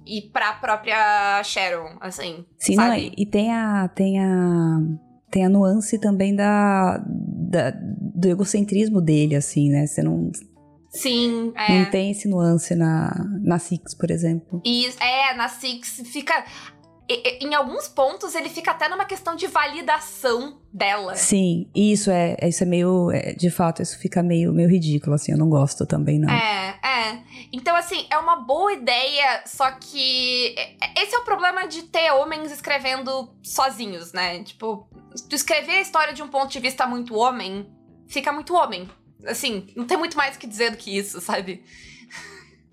e 0.07 0.23
pra 0.23 0.55
própria 0.55 1.43
Sharon, 1.45 1.99
assim. 2.01 2.45
Sim, 2.57 2.77
não, 2.77 2.85
sabe? 2.89 3.13
e 3.17 3.23
e 3.23 3.27
tem 3.27 3.53
a, 3.55 3.89
tem 3.89 4.19
a, 4.19 4.79
tem 5.31 5.45
a 5.45 5.49
nuance 5.51 6.01
também 6.01 6.35
da, 6.35 6.99
da- 7.07 7.75
do 8.19 8.29
egocentrismo 8.29 9.01
dele, 9.01 9.37
assim, 9.37 9.71
né? 9.71 9.87
Você 9.87 10.03
não, 10.03 10.31
Sim, 10.91 11.53
é. 11.55 11.79
não 11.79 11.91
tem 11.91 12.11
esse 12.11 12.29
nuance 12.29 12.75
na, 12.75 13.13
na 13.43 13.59
Six, 13.59 13.95
por 13.95 14.11
exemplo. 14.11 14.61
E 14.65 14.87
é, 15.01 15.35
na 15.35 15.49
Six 15.49 16.03
fica. 16.07 16.45
Em 17.41 17.55
alguns 17.55 17.89
pontos 17.89 18.35
ele 18.35 18.51
fica 18.51 18.71
até 18.73 18.87
numa 18.87 19.07
questão 19.07 19.35
de 19.35 19.47
validação 19.47 20.59
dela. 20.71 21.15
Sim, 21.17 21.67
isso 21.75 22.11
é, 22.11 22.37
isso 22.43 22.63
é 22.63 22.67
meio, 22.67 23.11
é, 23.11 23.33
de 23.33 23.49
fato, 23.49 23.81
isso 23.81 23.99
fica 23.99 24.23
meio, 24.23 24.53
meio 24.53 24.69
ridículo, 24.69 25.15
assim, 25.15 25.33
eu 25.33 25.39
não 25.39 25.49
gosto 25.49 25.87
também, 25.87 26.19
não. 26.19 26.29
É, 26.29 26.79
é. 26.85 27.23
Então, 27.51 27.75
assim, 27.75 28.07
é 28.11 28.19
uma 28.19 28.37
boa 28.37 28.75
ideia, 28.75 29.43
só 29.47 29.71
que. 29.71 30.55
é- 30.59 31.03
Esse 31.03 31.15
é 31.15 31.19
o 31.19 31.25
problema 31.25 31.67
de 31.67 31.85
ter 31.85 32.11
homens 32.13 32.53
escrevendo 32.53 33.31
sozinhos, 33.43 34.13
né? 34.13 34.43
Tipo, 34.43 34.87
tu 35.31 35.35
escrever 35.35 35.77
a 35.77 35.81
história 35.81 36.13
de 36.13 36.23
um 36.23 36.29
ponto 36.29 36.51
de 36.51 36.61
vista 36.61 36.87
muito 36.87 37.15
homem, 37.15 37.67
fica 38.09 38.33
muito 38.33 38.55
homem. 38.55 38.89
Assim, 39.27 39.67
não 39.77 39.85
tem 39.85 39.97
muito 39.97 40.17
mais 40.17 40.37
o 40.37 40.39
que 40.39 40.47
dizer 40.47 40.71
do 40.71 40.77
que 40.77 40.97
isso, 40.97 41.21
sabe? 41.21 41.63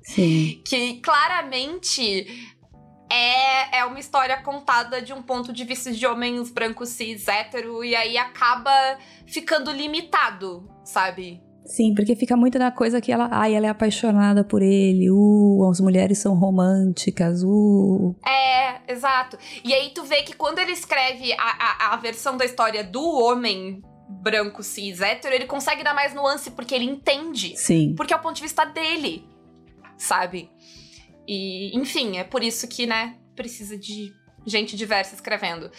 Sim, 0.04 0.62
Que 0.64 1.00
claramente 1.02 2.28
é, 3.12 3.80
é 3.80 3.86
uma 3.86 4.00
história 4.00 4.42
contada 4.42 5.02
de 5.02 5.14
um 5.14 5.22
ponto 5.22 5.52
de 5.52 5.64
vista 5.64 5.92
de 5.92 6.06
homens 6.06 6.52
brancos 6.52 6.90
cis 6.90 7.28
hétero, 7.28 7.84
e 7.84 7.96
aí 7.96 8.18
acaba 8.18 8.72
ficando 9.26 9.72
limitado, 9.72 10.70
sabe? 10.84 11.42
sim, 11.66 11.96
porque 11.96 12.16
fica 12.16 12.38
muito 12.38 12.60
na 12.60 12.72
coisa 12.72 13.02
que 13.02 13.12
ela, 13.12 13.28
ai, 13.32 13.56
ela 13.56 13.66
é 13.66 13.70
apaixonada 13.70 14.44
por 14.44 14.62
ele, 14.62 15.10
uh, 15.10 15.68
as 15.70 15.80
mulheres 15.80 16.20
são 16.20 16.36
românticas, 16.36 17.42
uh. 17.44 18.16
É, 18.24 18.92
exato. 18.92 19.36
E 19.64 19.74
aí 19.74 19.90
tu 19.90 20.04
vê 20.04 20.22
que 20.22 20.34
quando 20.34 20.60
ele 20.60 20.72
escreve 20.72 21.34
a, 21.34 21.38
a, 21.38 21.94
a 21.94 21.98
versão 21.98 22.38
da 22.38 22.46
história 22.46 22.84
do 22.84 23.02
homem 23.02 23.82
branco 24.26 24.64
cis 24.64 25.02
hétero, 25.02 25.36
ele 25.36 25.46
consegue 25.46 25.84
dar 25.84 25.94
mais 25.94 26.16
nuance 26.16 26.50
porque 26.50 26.74
ele 26.74 26.86
entende. 26.86 27.56
Sim, 27.56 27.94
Porque 27.96 28.12
é 28.12 28.18
o 28.18 28.20
ponto 28.20 28.36
de 28.36 28.42
vista 28.42 28.66
dele, 28.66 29.24
sabe? 30.00 30.50
E, 31.28 31.78
enfim, 31.78 32.18
é 32.18 32.24
por 32.24 32.42
isso 32.44 32.68
que, 32.68 32.88
né, 32.88 33.18
precisa 33.36 33.78
de 33.78 34.12
gente 34.44 34.76
diversa 34.76 35.14
escrevendo. 35.14 35.72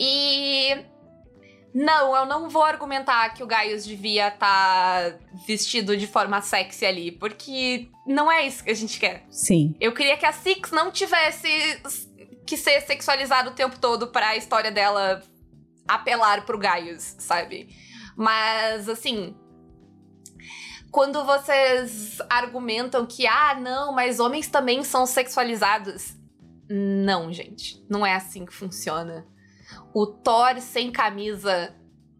E. 0.00 0.74
Não, 1.74 2.14
eu 2.14 2.26
não 2.26 2.50
vou 2.50 2.62
argumentar 2.62 3.30
que 3.30 3.42
o 3.42 3.46
Gaius 3.46 3.84
devia 3.84 4.28
estar 4.28 5.18
vestido 5.46 5.96
de 5.96 6.06
forma 6.06 6.40
sexy 6.42 6.84
ali, 6.84 7.12
porque 7.12 7.88
não 8.06 8.30
é 8.30 8.46
isso 8.46 8.62
que 8.62 8.70
a 8.70 8.74
gente 8.74 9.00
quer. 9.00 9.24
sim, 9.30 9.74
Eu 9.80 9.92
queria 9.92 10.18
que 10.18 10.26
a 10.26 10.32
Six 10.32 10.70
não 10.70 10.90
tivesse 10.90 11.48
que 12.46 12.58
ser 12.58 12.82
sexualizada 12.82 13.48
o 13.48 13.54
tempo 13.54 13.78
todo 13.78 14.08
pra 14.08 14.28
a 14.28 14.36
história 14.36 14.70
dela 14.70 15.22
apelar 15.86 16.44
pro 16.44 16.58
Gaius, 16.58 17.14
sabe? 17.18 17.68
Mas, 18.16 18.88
assim. 18.88 19.36
Quando 20.90 21.24
vocês 21.24 22.18
argumentam 22.28 23.06
que, 23.06 23.26
ah, 23.26 23.54
não, 23.58 23.92
mas 23.94 24.20
homens 24.20 24.48
também 24.48 24.84
são 24.84 25.06
sexualizados. 25.06 26.14
Não, 26.68 27.32
gente. 27.32 27.82
Não 27.88 28.04
é 28.04 28.14
assim 28.14 28.44
que 28.44 28.52
funciona. 28.52 29.26
O 29.94 30.06
Thor 30.06 30.60
sem 30.60 30.90
camisa 30.92 31.74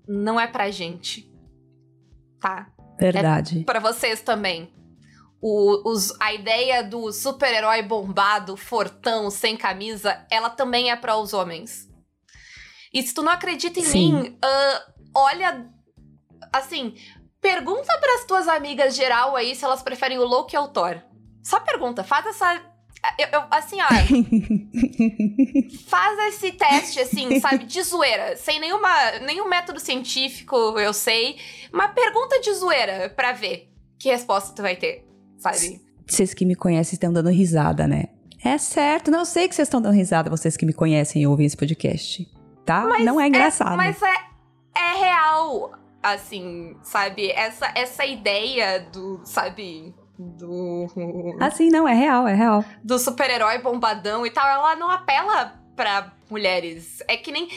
não 0.09 0.41
é 0.41 0.47
pra 0.47 0.71
gente. 0.71 1.31
Tá? 2.41 2.69
verdade. 2.99 3.65
Pra 3.65 3.81
vocês 3.81 4.21
também. 4.21 4.73
O- 5.41 5.91
os- 5.91 6.15
a 6.21 6.33
ideia 6.33 6.83
do 6.85 7.11
super-herói 7.13 7.83
bombado, 7.83 8.57
fortão, 8.57 9.29
sem 9.31 9.57
camisa, 9.57 10.25
ela 10.31 10.49
também 10.49 10.91
é 10.91 10.97
para 10.97 11.17
os 11.17 11.33
homens. 11.33 11.91
E 12.93 13.03
se 13.03 13.15
tu 13.15 13.23
não 13.23 13.33
acredita 13.33 13.81
em 13.81 13.85
Sim. 13.85 14.13
mim, 14.13 14.39
ah, 14.43 14.85
olha. 15.15 15.67
Assim, 16.53 16.95
pergunta 17.41 17.99
pras 17.99 18.25
tuas 18.25 18.49
amigas 18.49 18.95
geral 18.95 19.35
aí 19.35 19.55
se 19.55 19.65
elas 19.65 19.83
preferem 19.83 20.19
o 20.19 20.25
Loki 20.25 20.57
ou 20.57 20.65
o 20.65 20.69
Thor. 20.69 21.01
Só 21.43 21.59
pergunta, 21.61 22.05
faz 22.05 22.27
essa. 22.27 22.61
Eu, 23.19 23.29
eu, 23.33 23.43
assim, 23.51 23.79
ó. 23.81 23.89
faz 25.89 26.35
esse 26.35 26.53
teste, 26.53 27.01
assim, 27.01 27.41
sabe, 27.41 27.65
de 27.65 27.83
zoeira. 27.83 28.37
Sem 28.37 28.61
nenhuma, 28.61 28.89
nenhum 29.27 29.49
método 29.49 29.81
científico, 29.81 30.55
eu 30.79 30.93
sei. 30.93 31.37
Uma 31.73 31.89
pergunta 31.89 32.41
de 32.41 32.53
zoeira 32.55 33.11
pra 33.11 33.33
ver 33.33 33.73
que 33.99 34.09
resposta 34.09 34.55
tu 34.55 34.63
vai 34.63 34.77
ter, 34.77 35.05
sabe? 35.39 35.81
Vocês 36.07 36.35
que 36.35 36.45
me 36.45 36.55
conhecem 36.55 36.95
estão 36.95 37.13
dando 37.13 37.31
risada, 37.31 37.89
né? 37.89 38.11
É 38.45 38.59
certo, 38.59 39.11
não 39.11 39.25
sei 39.25 39.49
que 39.49 39.55
vocês 39.55 39.67
estão 39.67 39.81
dando 39.81 39.95
risada, 39.95 40.29
vocês 40.29 40.57
que 40.57 40.67
me 40.67 40.73
conhecem 40.73 41.23
e 41.23 41.27
ouvem 41.27 41.47
esse 41.47 41.57
podcast. 41.57 42.29
Tá? 42.65 42.83
Mas 42.83 43.05
não 43.05 43.21
é 43.21 43.27
engraçado. 43.29 43.75
É, 43.75 43.77
mas 43.77 44.03
é, 44.03 44.15
é 44.77 44.99
real, 44.99 45.73
assim, 46.03 46.77
sabe? 46.83 47.31
Essa, 47.31 47.73
essa 47.75 48.05
ideia 48.05 48.81
do, 48.93 49.21
sabe, 49.25 49.95
do. 50.19 50.87
Assim, 51.41 51.69
não, 51.71 51.87
é 51.87 51.95
real, 51.95 52.27
é 52.29 52.35
real. 52.35 52.65
Do 52.83 52.99
super-herói 52.99 53.59
bombadão 53.59 54.25
e 54.25 54.31
tal, 54.31 54.47
ela 54.47 54.77
não 54.77 54.91
apela 54.91 55.61
pra 55.75 56.13
mulheres. 56.31 57.03
É 57.09 57.17
que 57.17 57.33
nem. 57.33 57.49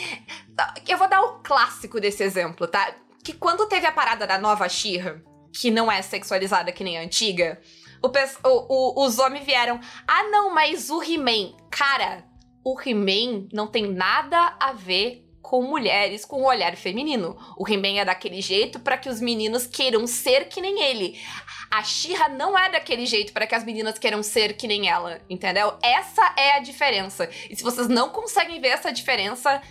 Eu 0.87 0.97
vou 0.97 1.07
dar 1.07 1.21
o 1.21 1.39
clássico 1.39 1.99
desse 1.99 2.23
exemplo, 2.23 2.67
tá? 2.67 2.93
Que 3.23 3.33
quando 3.33 3.67
teve 3.67 3.85
a 3.85 3.91
parada 3.91 4.25
da 4.25 4.37
nova 4.37 4.67
Xirra, 4.69 5.21
que 5.53 5.71
não 5.71 5.91
é 5.91 6.01
sexualizada 6.01 6.71
que 6.71 6.83
nem 6.83 6.97
a 6.97 7.01
antiga, 7.01 7.59
o, 8.01 8.07
o, 8.07 9.01
o, 9.03 9.05
os 9.05 9.19
homens 9.19 9.45
vieram. 9.45 9.79
Ah, 10.07 10.23
não, 10.29 10.53
mas 10.53 10.89
o 10.89 11.01
He-Man. 11.01 11.55
Cara, 11.69 12.23
o 12.65 12.75
He-Man 12.81 13.47
não 13.53 13.67
tem 13.67 13.93
nada 13.93 14.57
a 14.59 14.73
ver 14.73 15.23
com 15.39 15.61
mulheres 15.61 16.25
com 16.25 16.41
o 16.41 16.47
olhar 16.47 16.75
feminino. 16.75 17.37
O 17.55 17.69
He-Man 17.69 17.99
é 17.99 18.05
daquele 18.05 18.41
jeito 18.41 18.79
para 18.79 18.97
que 18.97 19.07
os 19.07 19.21
meninos 19.21 19.67
queiram 19.67 20.07
ser 20.07 20.49
que 20.49 20.59
nem 20.59 20.81
ele. 20.81 21.21
A 21.69 21.83
Shira 21.83 22.27
não 22.27 22.57
é 22.57 22.71
daquele 22.71 23.05
jeito 23.05 23.31
para 23.31 23.45
que 23.45 23.53
as 23.53 23.63
meninas 23.63 23.99
queiram 23.99 24.23
ser 24.23 24.57
que 24.57 24.67
nem 24.67 24.89
ela, 24.89 25.21
entendeu? 25.29 25.77
Essa 25.83 26.33
é 26.35 26.55
a 26.55 26.59
diferença. 26.59 27.29
E 27.47 27.55
se 27.55 27.61
vocês 27.61 27.87
não 27.87 28.09
conseguem 28.09 28.59
ver 28.59 28.69
essa 28.69 28.91
diferença, 28.91 29.61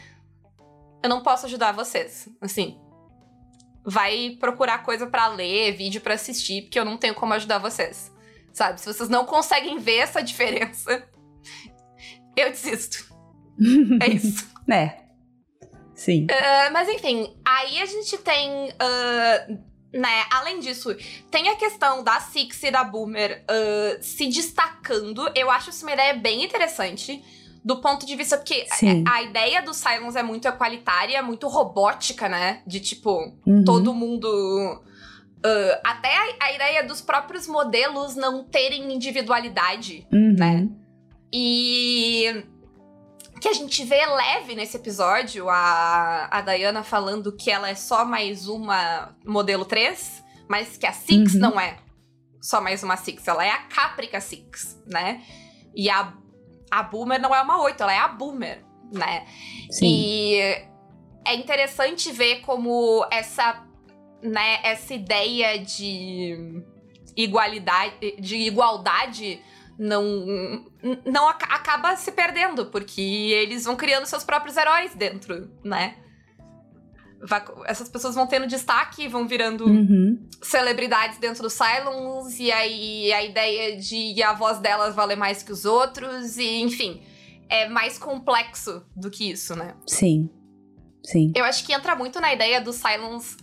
eu 1.03 1.09
não 1.09 1.21
posso 1.21 1.47
ajudar 1.47 1.73
vocês. 1.73 2.29
Assim, 2.41 2.81
vai 3.85 4.37
procurar 4.39 4.85
coisa 4.85 5.09
para 5.09 5.27
ler, 5.27 5.73
vídeo 5.73 6.01
para 6.01 6.15
assistir, 6.15 6.63
porque 6.63 6.79
eu 6.79 6.85
não 6.85 6.97
tenho 6.97 7.17
como 7.17 7.35
ajudar 7.35 7.59
vocês. 7.59 8.13
Sabe? 8.53 8.81
Se 8.81 8.87
vocês 8.87 9.09
não 9.09 9.27
conseguem 9.27 9.81
ver 9.81 9.97
essa 9.97 10.23
diferença, 10.23 11.09
eu 12.37 12.51
desisto. 12.51 13.07
é 14.01 14.09
isso. 14.09 14.55
É. 14.67 15.05
Sim. 15.95 16.25
Uh, 16.25 16.73
mas 16.73 16.89
enfim, 16.89 17.37
aí 17.45 17.81
a 17.81 17.85
gente 17.87 18.17
tem. 18.17 18.69
Uh, 18.71 19.59
né, 19.93 20.25
além 20.33 20.59
disso, 20.59 20.97
tem 21.31 21.49
a 21.49 21.55
questão 21.55 22.03
da 22.03 22.19
Six 22.19 22.63
e 22.65 22.71
da 22.71 22.83
Boomer 22.83 23.45
uh, 23.45 24.03
se 24.03 24.27
destacando. 24.27 25.31
Eu 25.35 25.51
acho 25.51 25.71
isso 25.71 25.85
uma 25.85 25.93
ideia 25.93 26.15
bem 26.15 26.43
interessante. 26.45 27.23
Do 27.65 27.81
ponto 27.81 28.05
de 28.05 28.15
vista, 28.15 28.37
porque 28.37 28.67
a, 28.71 29.17
a, 29.17 29.23
ideia 29.23 29.63
do 29.63 29.73
Silence 29.73 30.19
é 30.19 30.23
muito 30.23 30.47
equalitária, 30.47 31.23
muito 31.23 31.49
robótica, 31.49 32.29
né? 32.29 32.61
De 32.67 32.79
tipo, 32.79 33.33
uhum. 33.47 33.65
todo 33.65 33.95
mundo. 33.95 34.29
Uh, 34.29 35.81
até 35.83 36.15
a, 36.15 36.47
a, 36.47 36.53
ideia 36.53 36.85
dos 36.85 37.01
próprios 37.01 37.47
modelos 37.47 38.17
não 38.17 38.45
terem 38.45 38.93
individualidade, 38.93 40.07
uhum. 40.13 40.35
né? 40.39 40.69
E 41.37 42.45
que 43.41 43.49
a 43.49 43.53
gente 43.53 43.85
vê 43.85 44.07
leve 44.07 44.55
nesse 44.55 44.77
episódio, 44.77 45.51
a, 45.51 46.29
a 46.31 46.41
Diana 46.41 46.85
falando 46.85 47.33
que 47.33 47.51
ela 47.51 47.69
é 47.69 47.75
só 47.75 48.05
mais 48.05 48.47
uma 48.47 49.17
modelo 49.27 49.65
3, 49.65 50.23
mas 50.49 50.77
que 50.77 50.87
a 50.87 50.93
Six 50.93 51.35
uhum. 51.35 51.41
não 51.41 51.61
é 51.61 51.79
só 52.41 52.61
mais 52.61 52.85
uma 52.85 52.97
Six, 52.97 53.27
ela 53.27 53.45
é 53.45 53.51
a 53.51 53.59
Caprica 53.65 54.21
Six, 54.21 54.81
né? 54.87 55.25
E 55.75 55.91
a, 55.91 56.15
a 56.71 56.85
Boomer 56.85 57.21
não 57.21 57.35
é 57.35 57.43
uma 57.43 57.61
8, 57.63 57.83
ela 57.83 57.93
é 57.93 57.99
a 57.99 58.07
Boomer, 58.07 58.65
né? 58.93 59.27
Sim. 59.73 59.87
E 59.89 60.39
é 61.27 61.35
interessante 61.35 62.13
ver 62.13 62.43
como 62.43 63.05
essa, 63.11 63.67
né, 64.23 64.61
essa 64.63 64.95
ideia 64.95 65.59
de 65.59 66.63
igualdade, 67.17 68.15
de 68.21 68.37
igualdade 68.37 69.43
não 69.79 70.65
não 71.05 71.29
acaba 71.29 71.97
se 71.97 72.13
perdendo, 72.13 72.67
porque 72.67 73.01
eles 73.01 73.65
vão 73.65 73.77
criando 73.77 74.07
seus 74.07 74.25
próprios 74.25 74.57
heróis 74.57 74.95
dentro, 74.95 75.51
né? 75.65 75.97
essas 77.67 77.89
pessoas 77.89 78.15
vão 78.15 78.27
tendo 78.27 78.47
destaque, 78.47 79.09
vão 79.09 79.27
virando 79.27 79.67
uhum. 79.67 80.29
celebridades 80.43 81.19
dentro 81.19 81.43
do 81.43 81.51
Cylons, 81.51 82.39
e 82.39 82.53
aí 82.53 83.13
a 83.13 83.25
ideia 83.25 83.77
de 83.77 84.23
a 84.23 84.33
voz 84.35 84.59
delas 84.59 84.95
valer 84.95 85.17
mais 85.17 85.43
que 85.43 85.53
os 85.53 85.65
outros, 85.65 86.37
e 86.37 86.61
enfim, 86.61 87.03
é 87.49 87.69
mais 87.69 87.99
complexo 87.99 88.85
do 88.95 89.11
que 89.11 89.31
isso, 89.31 89.57
né? 89.57 89.75
Sim. 89.87 90.29
Sim. 91.03 91.33
Eu 91.35 91.45
acho 91.45 91.65
que 91.65 91.73
entra 91.73 91.95
muito 91.95 92.21
na 92.21 92.33
ideia 92.33 92.61
dos 92.61 92.77
Cylons, 92.77 93.37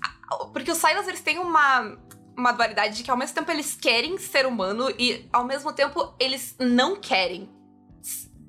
porque 0.54 0.72
os 0.72 0.78
Cylons 0.78 1.08
eles 1.08 1.22
têm 1.22 1.40
uma 1.40 1.98
uma 2.42 2.52
dualidade 2.52 2.98
de 2.98 3.04
que 3.04 3.12
ao 3.12 3.18
mesmo 3.18 3.36
tempo 3.36 3.52
eles 3.52 3.76
querem 3.76 4.18
ser 4.18 4.46
humano 4.46 4.90
e 5.00 5.28
ao 5.32 5.46
mesmo 5.46 5.72
tempo 5.72 6.14
eles 6.20 6.56
não 6.60 7.00
querem. 7.00 7.50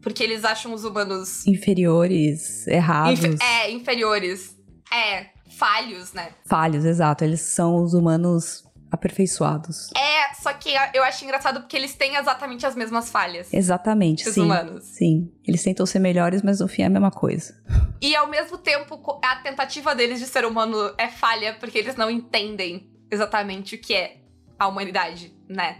Porque 0.00 0.22
eles 0.22 0.44
acham 0.44 0.72
os 0.72 0.84
humanos. 0.84 1.46
Inferiores, 1.46 2.66
errados. 2.66 3.22
Inf 3.22 3.40
é, 3.40 3.70
inferiores. 3.70 4.56
É, 4.92 5.26
falhos, 5.56 6.12
né? 6.12 6.30
Falhos, 6.44 6.84
exato. 6.84 7.22
Eles 7.22 7.40
são 7.40 7.76
os 7.76 7.94
humanos 7.94 8.64
aperfeiçoados. 8.90 9.90
É, 9.96 10.34
só 10.34 10.52
que 10.52 10.70
eu 10.92 11.02
acho 11.02 11.24
engraçado 11.24 11.60
porque 11.60 11.76
eles 11.76 11.94
têm 11.94 12.16
exatamente 12.16 12.66
as 12.66 12.74
mesmas 12.74 13.10
falhas. 13.10 13.48
Exatamente, 13.52 14.28
os 14.28 14.34
sim. 14.34 14.42
humanos. 14.42 14.84
Sim. 14.84 15.32
Eles 15.46 15.62
tentam 15.62 15.86
ser 15.86 15.98
melhores, 15.98 16.42
mas 16.42 16.60
no 16.60 16.68
fim 16.68 16.82
é 16.82 16.86
a 16.86 16.90
mesma 16.90 17.10
coisa. 17.10 17.54
E 18.02 18.14
ao 18.14 18.28
mesmo 18.28 18.58
tempo, 18.58 19.00
a 19.24 19.36
tentativa 19.36 19.94
deles 19.94 20.18
de 20.18 20.26
ser 20.26 20.44
humano 20.44 20.92
é 20.98 21.08
falha 21.08 21.56
porque 21.58 21.78
eles 21.78 21.96
não 21.96 22.10
entendem 22.10 22.91
exatamente 23.12 23.76
o 23.76 23.78
que 23.78 23.94
é 23.94 24.16
a 24.58 24.66
humanidade, 24.66 25.32
né? 25.48 25.78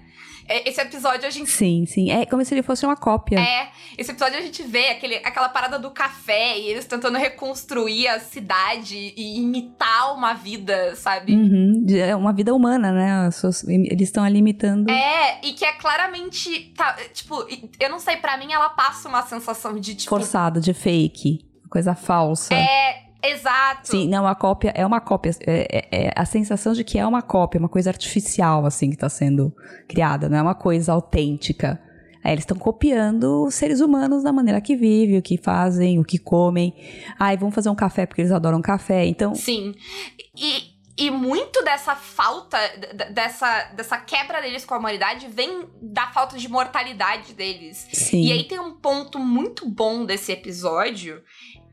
É, 0.49 0.69
esse 0.69 0.81
episódio 0.81 1.27
a 1.27 1.31
gente. 1.31 1.51
Sim, 1.51 1.87
sim. 1.87 2.11
É 2.11 2.27
como 2.27 2.45
se 2.45 2.53
ele 2.53 2.63
fosse 2.63 2.85
uma 2.85 2.97
cópia. 2.97 3.39
É. 3.39 3.71
Esse 3.97 4.11
episódio 4.11 4.39
a 4.39 4.43
gente 4.43 4.63
vê 4.63 4.89
aquele, 4.89 5.17
aquela 5.17 5.49
parada 5.49 5.79
do 5.79 5.91
café 5.91 6.59
e 6.59 6.67
eles 6.67 6.85
tentando 6.85 7.17
reconstruir 7.17 8.09
a 8.09 8.19
cidade 8.19 9.15
e 9.17 9.39
imitar 9.41 10.15
uma 10.15 10.35
vida, 10.35 10.97
sabe? 10.97 11.35
Uhum. 11.35 11.87
É 11.89 12.15
uma 12.17 12.33
vida 12.33 12.53
humana, 12.55 12.91
né? 12.93 13.31
Eles 13.69 14.09
estão 14.09 14.25
ali 14.25 14.39
imitando. 14.39 14.91
É, 14.91 15.41
e 15.45 15.53
que 15.53 15.65
é 15.65 15.73
claramente. 15.73 16.73
Tá, 16.77 16.97
tipo, 17.13 17.47
eu 17.79 17.89
não 17.89 17.99
sei, 17.99 18.17
para 18.17 18.37
mim 18.37 18.53
ela 18.53 18.71
passa 18.71 19.09
uma 19.09 19.23
sensação 19.23 19.79
de 19.79 19.95
tipo. 19.95 20.11
Forçado, 20.11 20.61
de 20.61 20.75
fake. 20.75 21.47
Coisa 21.71 21.95
falsa. 21.95 22.55
É, 22.55 23.05
Exato. 23.23 23.89
Sim, 23.89 24.09
não, 24.09 24.27
a 24.27 24.35
cópia 24.35 24.73
é 24.75 24.85
uma 24.85 25.01
cópia. 25.01 25.31
É, 25.47 25.79
é, 25.79 26.07
é, 26.07 26.13
a 26.17 26.25
sensação 26.25 26.73
de 26.73 26.83
que 26.83 26.99
é 26.99 27.07
uma 27.07 27.23
cópia, 27.23 27.59
uma 27.59 27.69
coisa 27.69 27.91
artificial, 27.91 28.67
assim, 28.67 28.89
que 28.89 28.97
está 28.97 29.09
sendo 29.09 29.55
criada, 29.89 30.29
não 30.29 30.39
é 30.39 30.43
uma 30.43 30.55
coisa 30.55 30.93
autêntica. 30.93 31.81
Aí 32.25 32.33
eles 32.33 32.43
estão 32.43 32.57
copiando 32.57 33.45
os 33.45 33.55
seres 33.55 33.81
humanos 33.81 34.23
da 34.23 34.33
maneira 34.33 34.61
que 34.61 34.77
vivem, 34.77 35.19
o 35.19 35.23
que 35.23 35.37
fazem, 35.37 35.99
o 35.99 36.05
que 36.05 36.19
comem. 36.19 36.75
Ai, 37.19 37.37
vamos 37.37 37.55
fazer 37.55 37.69
um 37.69 37.75
café 37.75 38.07
porque 38.07 38.23
eles 38.23 38.33
adoram 38.33 38.61
café, 38.63 39.05
então. 39.07 39.35
Sim. 39.35 39.75
E, 40.37 40.73
e 40.97 41.11
muito 41.11 41.65
dessa 41.65 41.97
falta, 41.97 42.59
dessa, 43.13 43.65
dessa 43.75 43.99
quebra 43.99 44.41
deles 44.41 44.65
com 44.65 44.75
a 44.75 44.79
humanidade 44.79 45.27
vem 45.27 45.69
da 45.81 46.09
falta 46.09 46.39
de 46.39 46.49
mortalidade 46.49 47.35
deles. 47.35 47.89
Sim. 47.93 48.23
E 48.23 48.33
aí 48.33 48.45
tem 48.45 48.61
um 48.61 48.73
ponto 48.73 49.19
muito 49.19 49.69
bom 49.69 50.05
desse 50.05 50.31
episódio, 50.31 51.23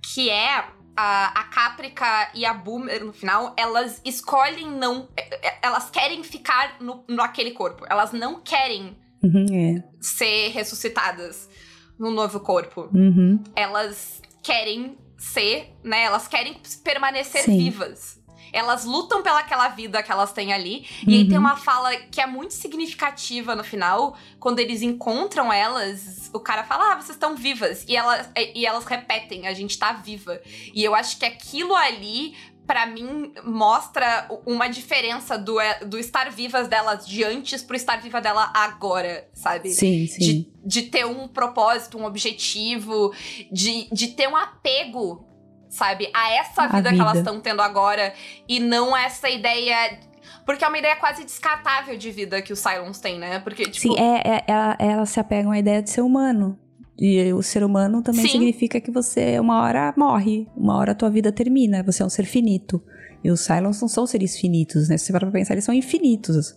que 0.02 0.32
é 0.32 0.66
a, 1.00 1.28
a 1.28 1.44
Caprica 1.46 2.30
e 2.36 2.46
a 2.46 2.54
Boomer, 2.54 3.06
no 3.06 3.14
final, 3.14 3.54
elas 3.56 4.02
escolhem 4.04 4.70
não. 4.70 5.08
É, 5.16 5.48
é, 5.48 5.60
elas 5.62 5.90
querem 5.90 6.22
ficar 6.24 6.76
no, 6.82 7.06
naquele 7.08 7.52
corpo. 7.52 7.86
Elas 7.90 8.12
não 8.12 8.42
querem 8.42 8.98
uhum, 9.24 9.46
é. 9.50 9.84
ser 10.02 10.50
ressuscitadas 10.50 11.50
no 11.98 12.12
novo 12.12 12.42
corpo. 12.42 12.90
Uhum. 12.94 13.42
Elas 13.56 14.22
querem 14.44 14.98
ser, 15.18 15.74
né? 15.82 16.04
Elas 16.04 16.28
querem 16.28 16.58
permanecer 16.84 17.44
Sim. 17.44 17.58
vivas 17.58 18.19
elas 18.52 18.86
lutam 18.86 19.22
pelaquela 19.22 19.68
vida 19.70 20.02
que 20.02 20.12
elas 20.12 20.32
têm 20.32 20.54
ali. 20.54 20.86
Uhum. 21.04 21.14
E 21.14 21.14
aí 21.16 21.28
tem 21.28 21.38
uhum. 21.38 21.44
uma 21.44 21.56
fala 21.56 21.96
que 21.96 22.22
é 22.22 22.26
muito 22.26 22.54
significativa 22.54 23.56
no 23.56 23.64
final, 23.64 24.18
quando 24.40 24.60
eles 24.60 24.82
encontram 24.82 25.52
elas, 25.52 26.30
o 26.34 26.40
cara 26.40 26.64
fala: 26.64 26.94
Ah, 26.94 26.96
vocês 26.96 27.12
estão 27.12 27.36
vivas. 27.36 27.86
E 27.88 27.96
elas, 27.96 28.30
e 28.56 28.66
elas 28.66 28.86
repetem: 28.86 29.48
A 29.48 29.54
gente 29.54 29.78
tá 29.78 29.94
viva. 29.94 30.40
E 30.74 30.84
eu 30.84 30.96
acho 30.96 31.18
que 31.18 31.26
aquilo 31.26 31.76
ali 31.76 32.36
para 32.70 32.86
mim, 32.86 33.34
mostra 33.44 34.30
uma 34.46 34.68
diferença 34.68 35.40
do, 35.40 35.60
é, 35.60 35.84
do 35.84 35.98
estar 35.98 36.30
vivas 36.30 36.68
delas 36.68 37.04
de 37.08 37.24
antes 37.24 37.64
pro 37.64 37.76
estar 37.76 38.00
viva 38.00 38.22
dela 38.22 38.52
agora, 38.54 39.28
sabe? 39.34 39.72
Sim, 39.72 40.06
sim. 40.06 40.20
De, 40.20 40.52
de 40.64 40.82
ter 40.84 41.04
um 41.04 41.28
propósito, 41.28 41.98
um 41.98 42.06
objetivo, 42.06 43.12
de, 43.52 43.90
de 43.92 44.10
ter 44.10 44.28
um 44.28 44.38
apego 44.38 45.28
sabe? 45.70 46.10
A 46.14 46.34
essa 46.34 46.68
vida, 46.68 46.90
vida. 46.90 46.94
que 46.94 47.00
elas 47.02 47.18
estão 47.20 47.40
tendo 47.40 47.62
agora 47.62 48.14
e 48.48 48.60
não 48.60 48.96
essa 48.98 49.30
ideia. 49.30 50.00
Porque 50.46 50.66
é 50.66 50.68
uma 50.68 50.80
ideia 50.80 50.96
quase 50.96 51.24
descartável 51.24 51.96
de 51.96 52.12
vida 52.12 52.42
que 52.42 52.52
os 52.52 52.60
Cylons 52.60 53.00
têm, 53.00 53.20
né? 53.20 53.40
Porque, 53.40 53.64
tipo... 53.64 53.94
Sim, 53.94 54.00
é, 54.00 54.18
é, 54.28 54.44
é, 54.48 54.92
elas 54.92 55.10
se 55.12 55.20
apegam 55.20 55.52
à 55.52 55.60
ideia 55.60 55.82
de 55.82 55.90
ser 55.90 56.02
humano. 56.02 56.58
E 56.98 57.32
o 57.32 57.42
ser 57.42 57.64
humano 57.64 58.02
também 58.02 58.24
Sim. 58.24 58.32
significa 58.32 58.82
que 58.82 58.92
você, 58.92 59.40
uma 59.40 59.62
hora, 59.62 59.94
morre. 59.96 60.48
Uma 60.58 60.76
hora 60.78 60.92
a 60.92 60.96
tua 60.96 61.10
vida 61.10 61.32
termina. 61.32 61.84
Você 61.84 62.02
é 62.02 62.06
um 62.06 62.10
ser 62.10 62.26
finito. 62.26 62.82
E 63.24 63.30
os 63.30 63.42
Cylons 63.42 63.80
não 63.80 63.88
são 63.88 64.08
seres 64.08 64.38
finitos, 64.38 64.90
né? 64.90 64.98
Se 64.98 65.06
você 65.06 65.14
parar 65.14 65.28
pra 65.28 65.40
pensar, 65.40 65.54
eles 65.54 65.64
são 65.64 65.74
infinitos. 65.74 66.56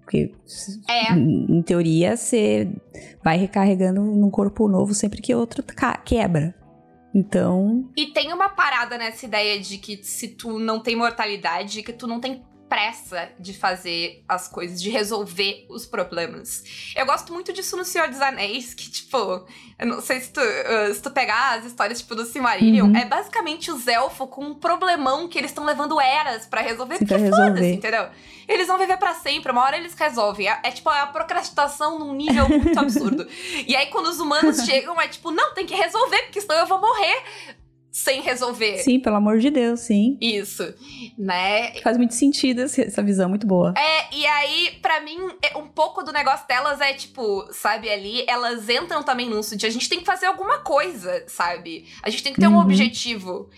Porque, 0.00 0.32
É. 0.88 1.12
em, 1.12 1.62
teoria, 1.62 2.16
você 2.16 2.70
vai 3.22 3.36
recarregando 3.36 4.02
num 4.02 4.30
corpo 4.30 4.68
novo 4.68 4.94
sempre 4.94 5.20
que 5.22 5.34
outro 5.34 5.62
quebra. 6.04 6.54
Então, 7.14 7.88
E 7.96 8.06
tem 8.06 8.32
uma 8.32 8.48
parada 8.48 8.98
nessa 8.98 9.24
ideia 9.24 9.60
de 9.60 9.78
que 9.78 10.02
se 10.02 10.28
tu 10.28 10.58
não 10.58 10.80
tem 10.80 10.96
mortalidade, 10.96 11.82
que 11.82 11.92
tu 11.92 12.08
não 12.08 12.20
tem 12.20 12.42
pressa 12.68 13.30
de 13.38 13.52
fazer 13.52 14.24
as 14.28 14.48
coisas, 14.48 14.80
de 14.82 14.90
resolver 14.90 15.66
os 15.68 15.86
problemas. 15.86 16.64
Eu 16.96 17.06
gosto 17.06 17.32
muito 17.32 17.52
disso 17.52 17.76
no 17.76 17.84
Senhor 17.84 18.08
dos 18.08 18.20
Anéis, 18.20 18.74
que, 18.74 18.90
tipo, 18.90 19.46
eu 19.78 19.86
não 19.86 20.00
sei 20.00 20.20
se 20.20 20.32
tu, 20.32 20.40
uh, 20.40 20.92
se 20.94 21.00
tu 21.00 21.10
pegar 21.10 21.58
as 21.58 21.64
histórias, 21.66 22.00
tipo, 22.00 22.14
do 22.14 22.24
Silmarillion, 22.24 22.86
Uhum. 22.88 22.96
é 22.96 23.04
basicamente 23.04 23.70
os 23.70 23.86
elfos 23.86 24.28
com 24.30 24.44
um 24.46 24.54
problemão 24.54 25.28
que 25.28 25.38
eles 25.38 25.50
estão 25.50 25.64
levando 25.64 26.00
eras 26.00 26.46
pra 26.46 26.60
resolver, 26.62 26.96
Sim, 26.98 27.06
porque 27.06 27.30
foda-se, 27.30 27.72
entendeu? 27.72 28.08
Eles 28.48 28.66
vão 28.66 28.76
viver 28.78 28.96
pra 28.98 29.14
sempre, 29.14 29.52
uma 29.52 29.62
hora 29.62 29.76
eles 29.76 29.94
resolvem. 29.94 30.48
É, 30.48 30.60
é 30.64 30.70
tipo 30.70 30.88
a 30.90 31.06
procrastinação 31.06 31.98
num 31.98 32.12
nível 32.14 32.48
muito 32.48 32.78
absurdo. 32.78 33.26
E 33.66 33.74
aí, 33.76 33.86
quando 33.86 34.06
os 34.08 34.20
humanos 34.20 34.58
chegam, 34.64 35.00
é 35.00 35.08
tipo, 35.08 35.30
não, 35.30 35.54
tem 35.54 35.64
que 35.64 35.74
resolver, 35.74 36.22
porque 36.24 36.40
senão 36.40 36.56
eu 36.58 36.66
vou 36.66 36.80
morrer 36.80 37.22
sem 37.96 38.20
resolver. 38.22 38.78
sim, 38.78 38.98
pelo 38.98 39.14
amor 39.14 39.38
de 39.38 39.50
Deus, 39.50 39.78
sim. 39.80 40.18
Isso, 40.20 40.74
né? 41.16 41.80
Faz 41.80 41.96
muito 41.96 42.12
sentido 42.12 42.62
essa 42.62 43.00
visão, 43.04 43.28
muito 43.28 43.46
boa. 43.46 43.72
É, 43.78 44.12
e 44.12 44.26
aí, 44.26 44.78
pra 44.82 45.00
mim, 45.00 45.16
é- 45.40 45.56
um 45.56 45.68
pouco 45.68 46.02
do 46.02 46.12
negócio 46.12 46.44
delas 46.48 46.80
é 46.80 46.92
tipo, 46.92 47.46
sabe, 47.52 47.88
ali, 47.88 48.24
elas 48.26 48.68
entram 48.68 49.04
também 49.04 49.28
num 49.30 49.40
de 49.40 49.64
a 49.64 49.70
gente 49.70 49.88
tem 49.88 50.00
que 50.00 50.04
fazer 50.04 50.26
alguma 50.26 50.58
coisa, 50.58 51.22
sabe? 51.28 51.86
A 52.02 52.10
gente 52.10 52.24
tem 52.24 52.32
que 52.32 52.40
ter 52.40 52.48
um 52.48 52.54
Uhum. 52.56 52.62
objetivo. 52.62 53.48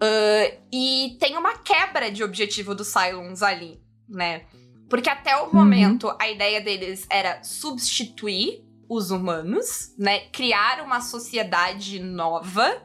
Ah, 0.00 0.52
e 0.72 1.16
tem 1.20 1.36
uma 1.36 1.56
quebra 1.58 2.10
de 2.10 2.24
objetivo 2.24 2.74
dos 2.74 2.88
Cylons 2.88 3.42
ali, 3.42 3.80
né? 4.08 4.42
Porque 4.90 5.08
até 5.08 5.36
o 5.36 5.54
momento 5.54 6.12
a 6.18 6.28
ideia 6.28 6.60
deles 6.60 7.06
era 7.10 7.42
substituir 7.44 8.64
os 8.88 9.10
humanos, 9.12 9.94
né? 9.98 10.20
Criar 10.32 10.82
uma 10.82 11.00
sociedade 11.00 12.00
nova, 12.00 12.82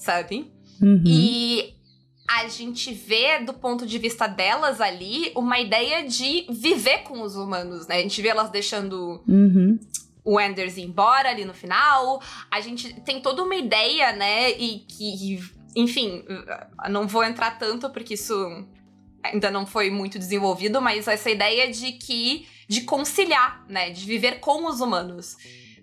sabe? 0.00 0.50
Uhum. 0.80 1.02
E 1.06 1.74
a 2.28 2.48
gente 2.48 2.92
vê, 2.92 3.40
do 3.40 3.52
ponto 3.52 3.86
de 3.86 3.98
vista 3.98 4.26
delas 4.26 4.80
ali, 4.80 5.30
uma 5.36 5.58
ideia 5.58 6.06
de 6.06 6.46
viver 6.48 6.98
com 6.98 7.20
os 7.22 7.36
humanos, 7.36 7.86
né? 7.86 7.96
A 7.96 8.02
gente 8.02 8.20
vê 8.22 8.28
elas 8.28 8.50
deixando 8.50 9.22
Uhum. 9.28 9.78
o 10.24 10.38
Anders 10.38 10.76
ir 10.76 10.82
embora 10.82 11.28
ali 11.28 11.44
no 11.44 11.52
final. 11.52 12.22
A 12.50 12.60
gente 12.60 12.94
tem 13.02 13.20
toda 13.20 13.42
uma 13.42 13.56
ideia, 13.56 14.12
né? 14.12 14.50
E 14.52 14.78
que, 14.80 15.40
enfim, 15.76 16.24
não 16.88 17.06
vou 17.06 17.24
entrar 17.24 17.58
tanto 17.58 17.90
porque 17.90 18.14
isso 18.14 18.34
ainda 19.22 19.50
não 19.50 19.66
foi 19.66 19.90
muito 19.90 20.18
desenvolvido, 20.18 20.80
mas 20.80 21.06
essa 21.06 21.30
ideia 21.30 21.70
de 21.70 21.92
que 21.92 22.46
de 22.68 22.82
conciliar, 22.82 23.66
né? 23.68 23.90
De 23.90 24.06
viver 24.06 24.38
com 24.38 24.66
os 24.66 24.80
humanos. 24.80 25.36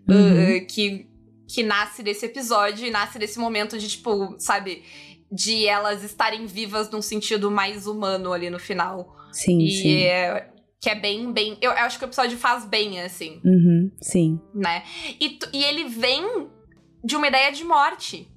Uhum. 0.08 0.58
Uh, 0.58 0.66
que, 0.66 1.06
que 1.48 1.64
nasce 1.64 2.04
desse 2.04 2.26
episódio 2.26 2.86
e 2.86 2.92
nasce 2.92 3.18
desse 3.18 3.40
momento 3.40 3.78
de, 3.78 3.88
tipo, 3.88 4.36
sabe, 4.38 4.84
de 5.32 5.66
elas 5.66 6.04
estarem 6.04 6.46
vivas 6.46 6.90
num 6.90 7.02
sentido 7.02 7.50
mais 7.50 7.88
humano 7.88 8.34
ali 8.34 8.50
no 8.50 8.60
final. 8.60 9.16
Sim, 9.32 9.60
e 9.60 9.72
sim. 9.72 9.98
é, 10.04 10.50
que 10.80 10.90
é 10.90 10.96
bem, 10.96 11.32
bem. 11.32 11.58
Eu, 11.62 11.72
eu 11.72 11.78
acho 11.80 11.98
que 11.98 12.06
o 12.06 12.08
episódio 12.08 12.38
faz 12.38 12.66
bem, 12.66 13.02
assim, 13.02 13.42
Uhum, 13.44 13.92
sim. 14.02 14.40
né? 14.54 14.84
E, 15.20 15.40
e 15.54 15.64
ele 15.64 15.86
vem 15.86 16.48
de 17.04 17.16
uma 17.16 17.28
ideia 17.28 17.52
de 17.52 17.64
morte. 17.64 18.30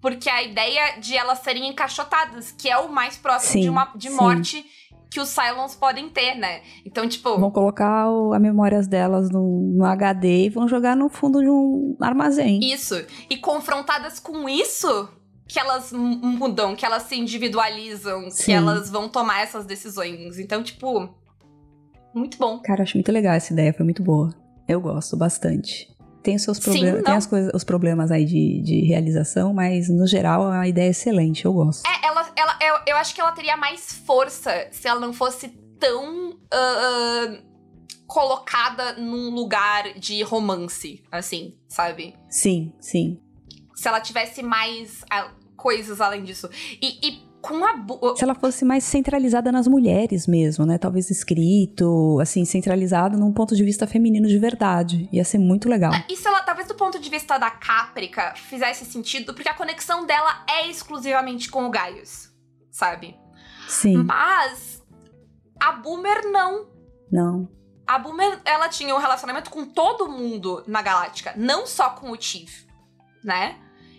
Porque 0.00 0.28
a 0.28 0.42
ideia 0.42 1.00
de 1.00 1.16
elas 1.16 1.38
serem 1.40 1.68
encaixotadas, 1.68 2.52
que 2.52 2.68
é 2.68 2.76
o 2.78 2.88
mais 2.92 3.16
próximo 3.16 3.52
Sim, 3.54 3.60
de, 3.62 3.68
uma, 3.68 3.84
de 3.96 4.08
sim. 4.08 4.64
Que 5.10 5.20
os 5.20 5.28
Cylons 5.28 5.74
podem 5.74 6.08
ter, 6.08 6.34
né? 6.34 6.62
Então, 6.84 7.08
tipo. 7.08 7.38
Vão 7.38 7.50
colocar 7.50 8.10
o, 8.10 8.32
a 8.32 8.38
memórias 8.38 8.86
delas 8.86 9.30
no, 9.30 9.72
no 9.74 9.84
HD 9.84 10.46
e 10.46 10.48
vão 10.50 10.68
jogar 10.68 10.96
no 10.96 11.08
fundo 11.08 11.40
de 11.40 11.48
um 11.48 11.96
armazém. 12.00 12.60
Isso. 12.62 12.94
E 13.30 13.36
confrontadas 13.36 14.18
com 14.18 14.48
isso, 14.48 15.08
que 15.46 15.58
elas 15.58 15.92
mudam, 15.92 16.74
que 16.74 16.84
elas 16.84 17.04
se 17.04 17.16
individualizam, 17.16 18.24
que 18.24 18.30
Sim. 18.32 18.52
elas 18.52 18.90
vão 18.90 19.08
tomar 19.08 19.42
essas 19.42 19.64
decisões. 19.64 20.38
Então, 20.38 20.62
tipo, 20.62 21.08
muito 22.14 22.38
bom. 22.38 22.60
Cara, 22.60 22.82
acho 22.82 22.96
muito 22.96 23.12
legal 23.12 23.34
essa 23.34 23.52
ideia, 23.52 23.72
foi 23.72 23.84
muito 23.84 24.02
boa. 24.02 24.34
Eu 24.68 24.80
gosto 24.80 25.16
bastante. 25.16 25.95
Tem 26.26 26.34
os 26.34 26.42
seus 26.42 26.56
Sim, 26.56 26.62
problemas, 26.64 27.02
tem 27.04 27.12
não. 27.12 27.18
as 27.18 27.26
coisas, 27.26 27.52
os 27.54 27.62
problemas 27.62 28.10
aí 28.10 28.24
de, 28.24 28.60
de 28.60 28.80
realização, 28.80 29.54
mas 29.54 29.88
no 29.88 30.08
geral 30.08 30.50
a 30.50 30.66
ideia 30.66 30.88
é 30.88 30.90
excelente, 30.90 31.44
eu 31.44 31.52
gosto. 31.52 31.86
É, 31.86 32.04
ela, 32.04 32.28
ela, 32.34 32.58
eu, 32.60 32.74
eu 32.84 32.96
acho 32.96 33.14
que 33.14 33.20
ela 33.20 33.30
teria 33.30 33.56
mais 33.56 33.92
força 33.92 34.66
se 34.72 34.88
ela 34.88 34.98
não 34.98 35.12
fosse 35.12 35.50
tão 35.78 36.36
ah, 36.52 37.38
colocada 38.08 38.94
num 38.94 39.30
lugar 39.30 39.94
de 40.00 40.20
romance, 40.24 41.00
assim, 41.12 41.54
sabe? 41.68 42.16
Sim, 42.28 42.72
sim. 42.80 43.20
Se 43.76 43.86
ela 43.86 44.00
tivesse 44.00 44.42
mais 44.42 45.04
ah, 45.08 45.30
coisas 45.56 46.00
além 46.00 46.24
disso. 46.24 46.50
E, 46.82 47.08
e 47.08 47.25
com 47.46 48.16
Se 48.16 48.24
ela 48.24 48.34
fosse 48.34 48.64
mais 48.64 48.82
centralizada 48.84 49.52
nas 49.52 49.68
mulheres 49.68 50.26
mesmo, 50.26 50.66
né? 50.66 50.78
Talvez 50.78 51.10
escrito, 51.10 52.18
assim, 52.20 52.44
centralizado 52.44 53.16
num 53.16 53.32
ponto 53.32 53.54
de 53.54 53.64
vista 53.64 53.86
feminino 53.86 54.26
de 54.26 54.38
verdade. 54.38 55.08
Ia 55.12 55.24
ser 55.24 55.38
muito 55.38 55.68
legal. 55.68 55.92
E 56.08 56.16
se 56.16 56.26
ela, 56.26 56.42
talvez 56.42 56.66
do 56.66 56.74
ponto 56.74 56.98
de 56.98 57.08
vista 57.08 57.38
da 57.38 57.50
Caprica, 57.50 58.34
fizesse 58.34 58.84
sentido, 58.84 59.32
porque 59.32 59.48
a 59.48 59.54
conexão 59.54 60.04
dela 60.04 60.44
é 60.48 60.68
exclusivamente 60.68 61.48
com 61.48 61.66
o 61.66 61.70
Gaius, 61.70 62.30
sabe? 62.70 63.16
Sim, 63.68 63.96
Mas 64.04 64.82
a 65.60 65.72
Boomer 65.72 66.30
não. 66.30 66.68
não. 67.10 67.48
A 67.86 67.98
Boomer, 67.98 68.40
ela 68.44 68.68
tinha 68.68 68.94
um 68.94 68.98
relacionamento 68.98 69.50
com 69.50 69.64
todo 69.64 70.08
mundo 70.08 70.64
na 70.66 70.82
Galáctica, 70.82 71.34
não 71.36 71.66
só 71.66 71.90
com 71.90 72.10
o 72.10 72.20
Chief, 72.20 72.64
né? 73.22 73.56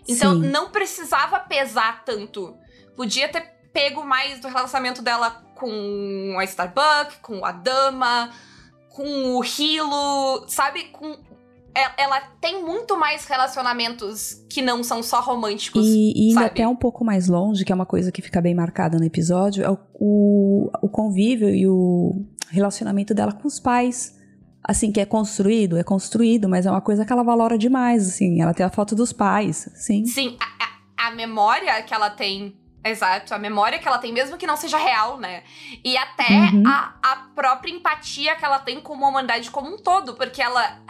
Então 0.07 0.41
Sim. 0.41 0.49
não 0.49 0.69
precisava 0.69 1.39
pesar 1.39 2.03
tanto. 2.05 2.55
Podia 2.97 3.29
ter 3.29 3.41
pego 3.71 4.03
mais 4.03 4.39
do 4.41 4.47
relacionamento 4.49 5.01
dela 5.01 5.29
com 5.55 6.35
a 6.37 6.43
Starbuck, 6.43 7.17
com 7.21 7.45
a 7.45 7.51
Dama, 7.53 8.31
com 8.89 9.37
o 9.37 9.43
Hilo, 9.45 10.45
sabe? 10.49 10.85
Com 10.85 11.15
ela, 11.75 11.93
ela 11.97 12.19
tem 12.41 12.63
muito 12.63 12.97
mais 12.97 13.25
relacionamentos 13.25 14.43
que 14.49 14.61
não 14.63 14.83
são 14.83 15.03
só 15.03 15.21
românticos. 15.21 15.85
E, 15.85 16.31
e 16.31 16.33
até 16.39 16.67
um 16.67 16.75
pouco 16.75 17.05
mais 17.05 17.27
longe, 17.27 17.63
que 17.63 17.71
é 17.71 17.75
uma 17.75 17.85
coisa 17.85 18.11
que 18.11 18.21
fica 18.21 18.41
bem 18.41 18.55
marcada 18.55 18.97
no 18.97 19.03
episódio, 19.05 19.63
é 19.63 19.69
o, 19.69 19.77
o, 19.93 20.71
o 20.81 20.89
convívio 20.89 21.49
e 21.49 21.67
o 21.67 22.25
relacionamento 22.49 23.13
dela 23.13 23.31
com 23.31 23.47
os 23.47 23.59
pais. 23.59 24.15
Assim, 24.63 24.91
que 24.91 24.99
é 24.99 25.05
construído, 25.05 25.77
é 25.77 25.83
construído, 25.83 26.49
mas 26.49 26.65
é 26.65 26.71
uma 26.71 26.81
coisa 26.81 27.05
que 27.05 27.13
ela 27.13 27.23
valora 27.23 27.57
demais, 27.57 28.07
assim. 28.07 28.41
Ela 28.41 28.53
tem 28.53 28.65
a 28.65 28.69
foto 28.69 28.95
dos 28.95 29.13
pais, 29.13 29.69
sim. 29.75 30.03
Sim, 30.05 30.35
a, 30.41 31.05
a- 31.05 31.07
a 31.09 31.15
memória 31.15 31.81
que 31.83 31.93
ela 31.93 32.09
tem. 32.09 32.53
Exato, 32.89 33.33
a 33.33 33.39
memória 33.39 33.79
que 33.79 33.87
ela 33.87 33.97
tem, 33.97 34.11
mesmo 34.13 34.37
que 34.37 34.47
não 34.47 34.57
seja 34.57 34.77
real, 34.77 35.17
né? 35.17 35.43
E 35.83 35.97
até 35.97 36.27
Uhum. 36.29 36.63
a, 36.65 36.93
a 37.03 37.15
própria 37.35 37.71
empatia 37.71 38.35
que 38.35 38.45
ela 38.45 38.59
tem 38.59 38.79
com 38.81 38.93
a 39.03 39.09
humanidade 39.09 39.49
como 39.51 39.73
um 39.73 39.77
todo, 39.77 40.13
porque 40.15 40.41
ela. 40.41 40.81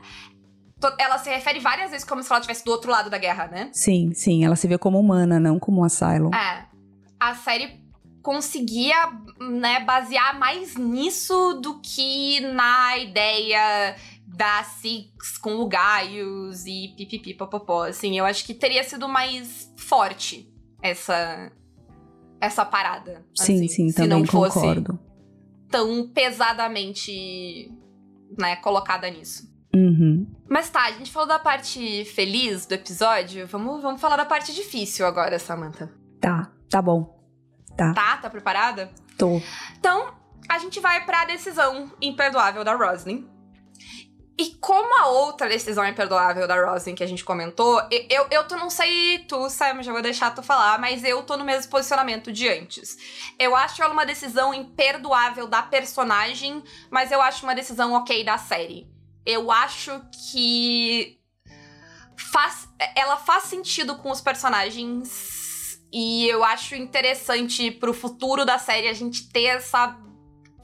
Ela 1.00 1.18
se 1.18 1.28
refere 1.30 1.60
várias 1.60 1.90
vezes 1.90 2.08
como 2.08 2.22
se 2.22 2.32
ela 2.32 2.40
estivesse 2.40 2.64
do 2.64 2.70
outro 2.72 2.92
lado 2.92 3.10
da 3.10 3.18
guerra, 3.18 3.48
né? 3.48 3.70
Sim, 3.74 4.14
sim. 4.14 4.46
Ela 4.46 4.56
se 4.56 4.68
vê 4.68 4.78
como 4.78 5.00
humana, 5.00 5.40
não 5.40 5.58
como 5.58 5.82
um 5.82 5.84
asylum. 5.84 6.32
É. 6.34 6.66
A 7.20 7.34
série 7.34 7.82
conseguia, 8.22 9.10
né, 9.40 9.80
basear 9.80 10.38
mais 10.38 10.76
nisso 10.76 11.54
do 11.64 11.80
que 11.82 12.42
na 12.42 12.96
ideia 12.98 13.96
da 14.28 14.64
Six 14.66 15.38
com 15.40 15.56
o 15.56 15.68
Gaius 15.68 16.66
e 16.68 16.94
pipipi 16.96 17.34
popopó. 17.34 17.86
Assim, 17.86 18.20
eu 18.20 18.26
acho 18.26 18.46
que 18.46 18.54
teria 18.54 18.84
sido 18.84 19.08
mais 19.08 19.74
forte 19.78 20.48
essa 20.84 21.52
essa 22.40 22.66
parada. 22.66 23.26
sim, 23.36 23.56
assim, 23.56 23.68
sim, 23.68 23.90
se 23.90 23.96
também 23.96 24.20
não 24.20 24.26
fosse 24.26 24.54
concordo. 24.54 25.00
tão 25.70 26.08
pesadamente, 26.10 27.72
né, 28.38 28.56
colocada 28.58 29.10
nisso. 29.10 29.48
Uhum. 29.76 30.26
Mas 30.50 30.70
tá, 30.70 30.86
a 30.86 30.92
gente 30.92 31.12
falou 31.12 31.28
da 31.28 31.38
parte 31.40 32.06
feliz 32.06 32.66
do 32.66 32.74
episódio, 32.74 33.46
vamos, 33.48 33.82
vamos 33.82 34.02
falar 34.02 34.18
da 34.18 34.26
parte 34.26 34.54
difícil 34.54 35.06
agora, 35.06 35.38
Samantha. 35.38 35.92
Tá, 36.20 36.52
tá 36.70 36.82
bom. 36.82 37.16
Tá, 37.76 37.94
Tá? 37.94 38.18
Tá 38.18 38.30
preparada? 38.30 38.90
tô. 39.18 39.42
Então, 39.78 40.14
a 40.48 40.60
gente 40.60 40.80
vai 40.80 41.06
pra 41.06 41.26
decisão 41.26 41.92
imperdoável 42.02 42.64
da 42.64 42.74
Roslyn. 42.76 43.28
E 44.40 44.54
como 44.62 44.96
a 45.02 45.08
outra 45.08 45.50
decisão 45.50 45.84
imperdoável 45.84 46.48
da 46.48 46.64
Rosin 46.64 46.94
que 46.94 47.04
a 47.04 47.08
gente 47.08 47.26
comentou, 47.26 47.82
eu, 47.90 48.06
eu, 48.08 48.28
eu 48.30 48.48
tô, 48.48 48.56
não 48.56 48.70
sei 48.70 49.20
tu, 49.28 49.50
Sam, 49.50 49.82
já 49.82 49.92
vou 49.92 50.02
deixar 50.02 50.30
tu 50.30 50.44
falar, 50.44 50.80
mas 50.80 51.04
eu 51.04 51.24
tô 51.24 51.36
no 51.38 51.44
mesmo 51.44 51.72
posicionamento 51.72 52.32
de 52.32 52.48
antes. 52.48 52.98
Eu 53.40 53.56
acho 53.56 53.82
ela 53.82 53.92
uma 53.92 54.06
decisão 54.06 54.54
imperdoável 54.54 55.48
da 55.48 55.64
personagem, 55.64 56.64
mas 56.92 57.12
eu 57.12 57.20
acho 57.20 57.46
uma 57.46 57.56
decisão 57.56 57.94
ok 57.94 58.24
da 58.24 58.38
série. 58.38 58.88
Eu 59.26 59.52
acho 59.52 60.00
que 60.32 61.20
faz, 62.32 62.70
ela 62.96 63.18
faz 63.18 63.46
sentido 63.46 63.96
com 63.96 64.12
os 64.12 64.22
personagens 64.22 65.80
e 65.92 66.28
eu 66.28 66.44
acho 66.44 66.76
interessante 66.76 67.72
pro 67.72 67.94
futuro 67.94 68.46
da 68.46 68.60
série 68.60 68.88
a 68.88 68.94
gente 68.94 69.30
ter 69.30 69.46
essa 69.46 69.98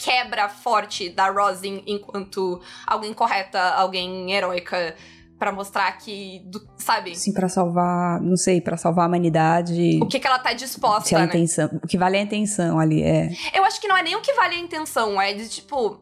quebra 0.04 0.50
forte 0.50 1.10
da 1.10 1.30
Rosin 1.30 1.84
enquanto 1.88 2.62
alguém 2.86 3.14
correta, 3.14 3.60
alguém 3.76 4.32
heróica 4.32 4.96
para 5.40 5.52
mostrar 5.52 5.92
que, 5.98 6.42
do, 6.46 6.60
sabe? 6.78 7.16
Sim, 7.16 7.34
para 7.34 7.50
salvar, 7.50 8.22
não 8.22 8.38
sei, 8.38 8.62
para 8.62 8.78
salvar 8.78 9.06
a 9.06 9.08
humanidade. 9.08 10.00
O 10.02 10.08
que, 10.08 10.20
que 10.20 10.28
ela 10.28 10.40
tá 10.40 10.54
disposta, 10.54 11.10
se 11.10 11.16
a 11.16 11.20
né? 11.20 11.26
intenção, 11.26 11.70
o 11.84 11.88
que 11.88 11.98
vale 11.98 12.18
a 12.18 12.22
intenção 12.22 12.80
ali 12.80 13.04
é. 13.04 13.30
Eu 13.54 13.64
acho 13.66 13.80
que 13.82 13.88
não 13.88 13.98
é 13.98 14.04
nem 14.04 14.16
o 14.16 14.22
que 14.22 14.34
vale 14.34 14.56
a 14.56 14.60
intenção, 14.60 15.22
é 15.22 15.34
de 15.34 15.50
tipo 15.50 16.02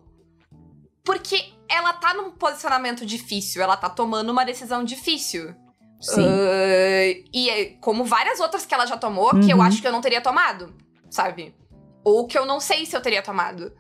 porque 1.03 1.53
ela 1.67 1.93
tá 1.93 2.13
num 2.13 2.31
posicionamento 2.31 3.05
difícil, 3.05 3.61
ela 3.61 3.75
tá 3.75 3.89
tomando 3.89 4.29
uma 4.29 4.43
decisão 4.45 4.83
difícil. 4.83 5.55
Sim. 5.99 6.21
Uh, 6.21 7.23
e 7.33 7.49
é 7.49 7.65
como 7.79 8.03
várias 8.05 8.39
outras 8.39 8.65
que 8.65 8.73
ela 8.73 8.85
já 8.85 8.97
tomou, 8.97 9.29
que 9.39 9.51
eu 9.51 9.57
Uhum. 9.57 9.63
acho 9.63 9.81
que 9.81 9.87
eu 9.87 9.91
não 9.91 10.01
teria 10.01 10.21
tomado, 10.21 10.73
sabe? 11.09 11.55
Ou 12.03 12.27
que 12.27 12.37
eu 12.37 12.45
não 12.45 12.59
sei 12.59 12.85
se 12.85 12.95
eu 12.95 13.01
teria 13.01 13.21
tomado. 13.21 13.71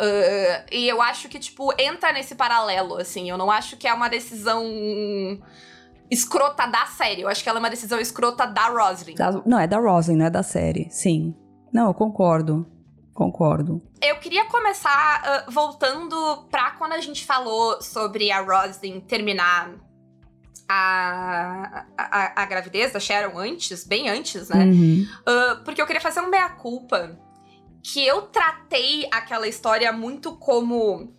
Uh, 0.00 0.64
e 0.70 0.88
eu 0.88 1.02
acho 1.02 1.28
que, 1.28 1.38
tipo, 1.38 1.72
entra 1.78 2.12
nesse 2.12 2.36
paralelo, 2.36 2.96
assim. 2.96 3.28
Eu 3.28 3.36
não 3.36 3.50
acho 3.50 3.76
que 3.76 3.88
é 3.88 3.92
uma 3.92 4.08
decisão 4.08 4.64
escrota 6.10 6.66
da 6.66 6.86
série. 6.86 7.22
Eu 7.22 7.28
acho 7.28 7.42
que 7.42 7.48
ela 7.48 7.58
é 7.58 7.60
uma 7.60 7.70
decisão 7.70 7.98
escrota 7.98 8.46
da 8.46 8.68
Roslyn. 8.68 9.16
Não, 9.44 9.58
é 9.58 9.66
da 9.66 9.78
Rosin, 9.78 10.16
não 10.16 10.26
é 10.26 10.30
da 10.30 10.42
série. 10.42 10.88
Sim. 10.90 11.34
Não, 11.72 11.88
eu 11.88 11.94
concordo. 11.94 12.66
Concordo. 13.12 13.82
Eu 14.00 14.16
queria 14.20 14.44
começar 14.44 15.22
ah, 15.24 15.50
voltando 15.50 16.46
pra 16.48 16.70
quando 16.72 16.92
a 16.92 17.00
gente 17.00 17.26
falou 17.26 17.82
sobre 17.82 18.30
a 18.30 18.40
Roslyn 18.40 19.00
terminar 19.00 19.72
a, 20.68 21.84
a, 21.96 22.42
a 22.42 22.46
gravidez 22.46 22.92
da 22.92 23.00
Sharon 23.00 23.36
antes, 23.36 23.84
bem 23.84 24.08
antes, 24.08 24.48
né? 24.48 24.64
Uhum. 24.64 25.06
Ah, 25.26 25.60
porque 25.64 25.82
eu 25.82 25.86
queria 25.86 26.00
fazer 26.00 26.20
um 26.20 26.30
meia-culpa 26.30 27.18
que 27.82 28.04
eu 28.06 28.22
tratei 28.22 29.08
aquela 29.10 29.46
história 29.48 29.92
muito 29.92 30.36
como 30.36 31.12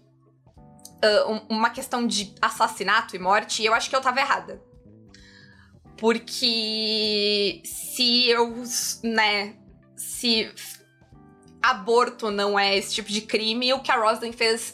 um- 1.27 1.55
uma 1.55 1.69
questão 1.69 2.05
de 2.05 2.33
assassinato 2.41 3.15
e 3.15 3.19
morte, 3.19 3.61
e 3.61 3.65
eu 3.65 3.73
acho 3.73 3.89
que 3.89 3.95
eu 3.95 4.01
tava 4.01 4.19
errada. 4.19 4.61
Porque 5.97 7.61
se 7.65 8.27
eu, 8.29 8.63
né, 9.03 9.55
se 9.95 10.49
aborto 11.61 12.31
não 12.31 12.57
é 12.57 12.77
esse 12.77 12.95
tipo 12.95 13.09
de 13.09 13.21
crime, 13.21 13.73
o 13.73 13.79
que 13.81 13.91
a 13.91 13.95
Roslyn 13.99 14.31
fez. 14.31 14.73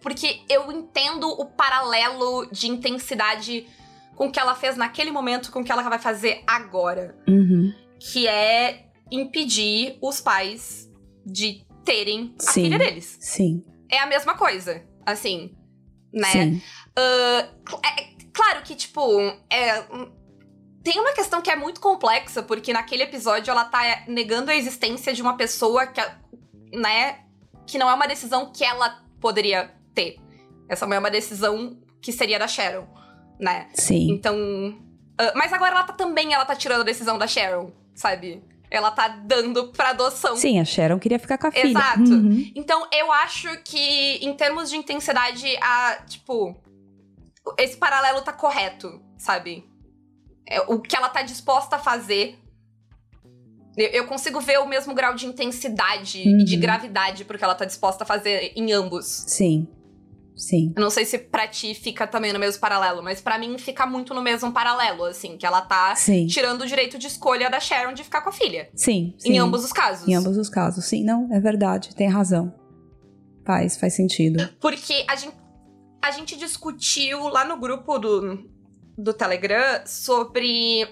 Porque 0.00 0.42
eu 0.48 0.70
entendo 0.72 1.28
o 1.28 1.46
paralelo 1.46 2.46
de 2.50 2.68
intensidade 2.68 3.66
com 4.16 4.26
o 4.26 4.30
que 4.32 4.38
ela 4.40 4.54
fez 4.54 4.76
naquele 4.76 5.10
momento 5.10 5.50
com 5.52 5.60
o 5.60 5.64
que 5.64 5.72
ela 5.72 5.82
vai 5.82 5.98
fazer 5.98 6.42
agora 6.46 7.16
Uhum. 7.28 7.72
que 7.98 8.26
é 8.28 8.86
impedir 9.10 9.96
os 10.00 10.20
pais 10.20 10.88
de 11.24 11.66
terem 11.84 12.34
a 12.40 12.52
Sim. 12.52 12.64
filha 12.64 12.78
deles. 12.78 13.16
Sim. 13.20 13.64
É 13.90 13.98
a 13.98 14.06
mesma 14.06 14.34
coisa, 14.36 14.82
assim, 15.04 15.54
né? 16.12 16.30
Sim. 16.32 16.62
Cl- 17.68 17.80
é- 17.84 18.14
claro 18.32 18.62
que, 18.62 18.74
tipo, 18.74 19.02
é, 19.50 19.80
hum, 19.92 20.10
tem 20.82 20.98
uma 21.00 21.12
questão 21.12 21.40
que 21.42 21.50
é 21.50 21.56
muito 21.56 21.80
complexa, 21.80 22.42
porque 22.42 22.72
naquele 22.72 23.02
episódio 23.04 23.50
ela 23.50 23.64
tá 23.64 23.80
negando 24.08 24.50
a 24.50 24.56
existência 24.56 25.12
de 25.12 25.22
uma 25.22 25.36
pessoa 25.36 25.86
que, 25.86 26.00
né, 26.72 27.20
que 27.66 27.78
não 27.78 27.88
é 27.88 27.94
uma 27.94 28.06
decisão 28.06 28.52
que 28.52 28.64
ela 28.64 29.02
poderia 29.20 29.72
ter. 29.94 30.16
Essa 30.68 30.86
não 30.86 30.96
é 30.96 30.98
uma 30.98 31.10
decisão 31.10 31.78
que 32.00 32.12
seria 32.12 32.38
da 32.38 32.46
Sharon, 32.48 32.86
né? 33.38 33.68
Sim. 33.74 34.10
Então. 34.10 34.36
ah, 35.18 35.32
mas 35.34 35.52
agora 35.52 35.72
ela 35.74 35.84
tá 35.84 35.92
também, 35.92 36.32
ela 36.34 36.44
tá 36.44 36.54
tirando 36.54 36.80
a 36.82 36.84
decisão 36.84 37.16
da 37.18 37.26
Sharon, 37.26 37.70
sabe? 37.94 38.42
Ela 38.74 38.90
tá 38.90 39.08
dando 39.08 39.68
pra 39.68 39.90
adoção. 39.90 40.36
Sim, 40.36 40.58
a 40.58 40.64
Sharon 40.64 40.98
queria 40.98 41.18
ficar 41.18 41.38
com 41.38 41.46
a 41.46 41.52
filha. 41.52 41.66
Exato. 41.68 42.00
Uhum. 42.12 42.50
Então, 42.54 42.86
eu 42.92 43.12
acho 43.12 43.48
que, 43.62 44.16
em 44.16 44.34
termos 44.34 44.68
de 44.70 44.76
intensidade, 44.76 45.46
a, 45.60 45.98
tipo, 46.06 46.56
esse 47.58 47.76
paralelo 47.76 48.20
tá 48.22 48.32
correto, 48.32 49.00
sabe? 49.16 49.64
É, 50.46 50.60
o 50.62 50.80
que 50.80 50.96
ela 50.96 51.08
tá 51.08 51.22
disposta 51.22 51.76
a 51.76 51.78
fazer. 51.78 52.38
Eu, 53.76 53.88
eu 53.88 54.06
consigo 54.06 54.40
ver 54.40 54.58
o 54.60 54.66
mesmo 54.66 54.94
grau 54.94 55.14
de 55.14 55.26
intensidade 55.26 56.20
e 56.28 56.44
de 56.44 56.54
Uhum. 56.54 56.60
gravidade 56.60 57.24
pro 57.24 57.36
que 57.38 57.44
ela 57.44 57.54
tá 57.54 57.64
disposta 57.64 58.04
a 58.04 58.06
fazer 58.06 58.52
em 58.56 58.72
ambos. 58.72 59.06
Sim. 59.06 59.66
Sim. 60.36 60.72
Eu 60.74 60.82
não 60.82 60.90
sei 60.90 61.04
se 61.04 61.16
pra 61.16 61.46
ti 61.46 61.74
fica 61.74 62.06
também 62.06 62.32
no 62.32 62.38
mesmo 62.38 62.60
paralelo, 62.60 63.02
mas 63.02 63.20
pra 63.20 63.38
mim 63.38 63.56
fica 63.56 63.86
muito 63.86 64.12
no 64.12 64.20
mesmo 64.20 64.52
paralelo, 64.52 65.04
assim, 65.04 65.36
que 65.36 65.46
ela 65.46 65.62
tá 65.62 65.94
Sim. 65.94 66.26
tirando 66.26 66.62
o 66.62 66.66
direito 66.66 66.98
de 66.98 67.06
escolha 67.06 67.48
da 67.48 67.60
Sharon 67.60 67.92
de 67.92 68.02
ficar 68.02 68.20
com 68.20 68.30
a 68.30 68.32
filha. 68.32 68.68
Sim. 68.74 69.14
Em 69.18 69.32
sim. 69.32 69.38
ambos 69.38 69.64
os 69.64 69.72
casos. 69.72 70.08
Em 70.08 70.14
ambos 70.14 70.36
os 70.36 70.48
casos. 70.48 70.84
Sim, 70.84 71.04
não, 71.04 71.32
é 71.32 71.38
verdade. 71.38 71.94
Tem 71.94 72.08
razão. 72.08 72.52
Faz, 73.44 73.76
faz 73.76 73.94
sentido. 73.94 74.48
Porque 74.60 75.04
a 75.08 75.14
gente, 75.14 75.36
a 76.02 76.10
gente 76.10 76.36
discutiu 76.36 77.28
lá 77.28 77.44
no 77.44 77.58
grupo 77.58 77.98
do, 77.98 78.50
do 78.98 79.12
Telegram 79.12 79.82
sobre. 79.86 80.88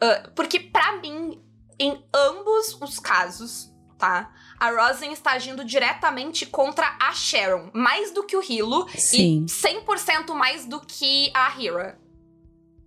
ah, 0.00 0.30
porque, 0.34 0.60
pra 0.60 1.00
mim, 1.00 1.40
em 1.78 2.04
ambos 2.14 2.76
os 2.80 2.98
casos, 2.98 3.71
tá? 4.02 4.34
A 4.58 4.68
Rosin 4.70 5.12
está 5.12 5.30
agindo 5.30 5.64
diretamente 5.64 6.44
contra 6.44 6.98
a 7.00 7.12
Sharon. 7.12 7.70
Mais 7.72 8.12
do 8.12 8.24
que 8.26 8.36
o 8.36 8.42
Hilo. 8.42 8.88
Sim. 8.98 9.44
E 9.44 9.46
100% 9.46 10.34
mais 10.34 10.66
do 10.66 10.80
que 10.80 11.30
a 11.32 11.56
Hira. 11.56 12.00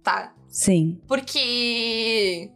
Tá? 0.04 0.34
Sim. 0.49 1.01
Porque. 1.08 2.51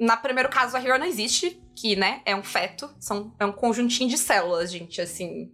Na 0.00 0.16
primeiro 0.16 0.48
caso, 0.48 0.74
a 0.74 0.80
Hero 0.80 0.98
não 0.98 1.06
existe, 1.06 1.62
que, 1.76 1.94
né, 1.94 2.22
é 2.24 2.34
um 2.34 2.42
feto. 2.42 2.88
São, 2.98 3.34
é 3.38 3.44
um 3.44 3.52
conjuntinho 3.52 4.08
de 4.08 4.16
células, 4.16 4.72
gente, 4.72 4.98
assim. 5.02 5.52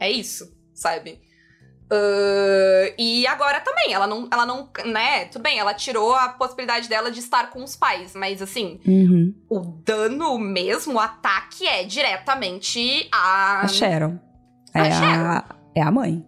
É 0.00 0.10
isso, 0.10 0.56
sabe? 0.72 1.20
Ah, 1.90 2.94
e 2.98 3.26
agora 3.26 3.60
também, 3.60 3.92
ela 3.92 4.06
não, 4.06 4.28
ela 4.32 4.46
não, 4.46 4.68
né, 4.86 5.26
tudo 5.26 5.42
bem, 5.42 5.58
ela 5.58 5.74
tirou 5.74 6.14
a 6.14 6.28
possibilidade 6.30 6.88
dela 6.88 7.10
de 7.10 7.20
estar 7.20 7.50
com 7.50 7.62
os 7.62 7.76
pais, 7.76 8.14
mas 8.14 8.40
assim, 8.42 8.80
Uhum. 8.86 9.34
o 9.48 9.60
dano 9.60 10.38
mesmo, 10.38 10.94
o 10.94 11.00
ataque 11.00 11.66
é 11.66 11.84
diretamente 11.84 13.08
a... 13.12 13.60
A 13.62 13.68
Sharon. 13.68 14.18
É 14.74 14.80
A 14.80 14.82
a, 14.84 14.90
Sharon. 14.90 15.42
é 15.74 15.82
a 15.82 15.90
mãe. 15.90 16.26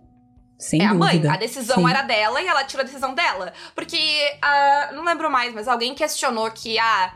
Sem 0.58 0.80
é 0.82 0.86
a 0.86 0.94
mãe. 0.94 1.10
dúvida. 1.16 1.34
A 1.34 1.36
decisão 1.36 1.76
Sim. 1.76 1.90
era 1.90 2.02
dela 2.02 2.40
e 2.40 2.46
ela 2.46 2.64
tirou 2.64 2.82
a 2.82 2.86
decisão 2.86 3.14
dela. 3.14 3.52
Porque, 3.74 3.98
ah, 4.40 4.90
não 4.94 5.04
lembro 5.04 5.30
mais, 5.30 5.52
mas 5.52 5.68
alguém 5.68 5.94
questionou 5.94 6.50
que 6.50 6.78
a, 6.78 7.12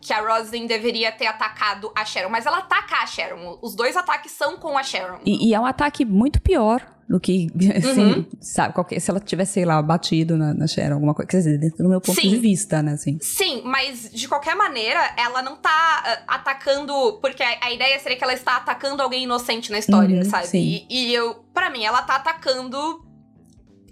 que 0.00 0.12
a 0.12 0.20
Roslyn 0.20 0.66
deveria 0.68 1.10
ter 1.10 1.26
atacado 1.26 1.90
a 1.96 2.04
Sharon. 2.04 2.28
Mas 2.30 2.46
ela 2.46 2.58
ataca 2.58 3.02
a 3.02 3.06
Sharon. 3.06 3.58
Os 3.62 3.74
dois 3.74 3.96
ataques 3.96 4.30
são 4.30 4.58
com 4.58 4.78
a 4.78 4.84
Sharon. 4.84 5.18
E, 5.24 5.48
e 5.48 5.54
é 5.54 5.58
um 5.58 5.66
ataque 5.66 6.04
muito 6.04 6.40
pior 6.40 6.86
do 7.08 7.18
que, 7.18 7.46
assim, 7.76 8.02
Uhum. 8.12 8.26
sabe, 8.40 8.74
qualquer, 8.74 9.00
se 9.00 9.10
ela 9.10 9.18
tivesse, 9.18 9.54
sei 9.54 9.64
lá, 9.64 9.80
batido 9.80 10.36
na, 10.36 10.52
na 10.52 10.66
Sharon, 10.66 10.94
alguma 10.94 11.14
coisa. 11.14 11.28
Quer 11.30 11.38
dizer, 11.38 11.58
dentro 11.58 11.82
do 11.82 11.88
meu 11.88 12.00
ponto 12.00 12.20
Sim. 12.20 12.28
de 12.28 12.36
vista, 12.36 12.82
né, 12.82 12.92
assim. 12.92 13.18
Sim, 13.22 13.62
mas 13.64 14.10
de 14.12 14.28
qualquer 14.28 14.54
maneira, 14.54 15.00
ela 15.16 15.40
não 15.40 15.56
tá 15.56 15.70
ah, 15.70 16.34
atacando. 16.34 17.18
Porque 17.20 17.42
a, 17.42 17.66
a 17.66 17.72
ideia 17.72 17.98
seria 17.98 18.18
que 18.18 18.24
ela 18.24 18.34
está 18.34 18.56
atacando 18.56 19.02
alguém 19.02 19.24
inocente 19.24 19.70
na 19.70 19.78
história, 19.78 20.18
Uhum, 20.22 20.24
sabe? 20.30 20.46
sim. 20.48 20.86
E, 20.88 21.08
e 21.10 21.14
eu, 21.14 21.34
para 21.54 21.70
mim, 21.70 21.82
ela 21.84 22.02
tá 22.02 22.16
atacando 22.16 22.78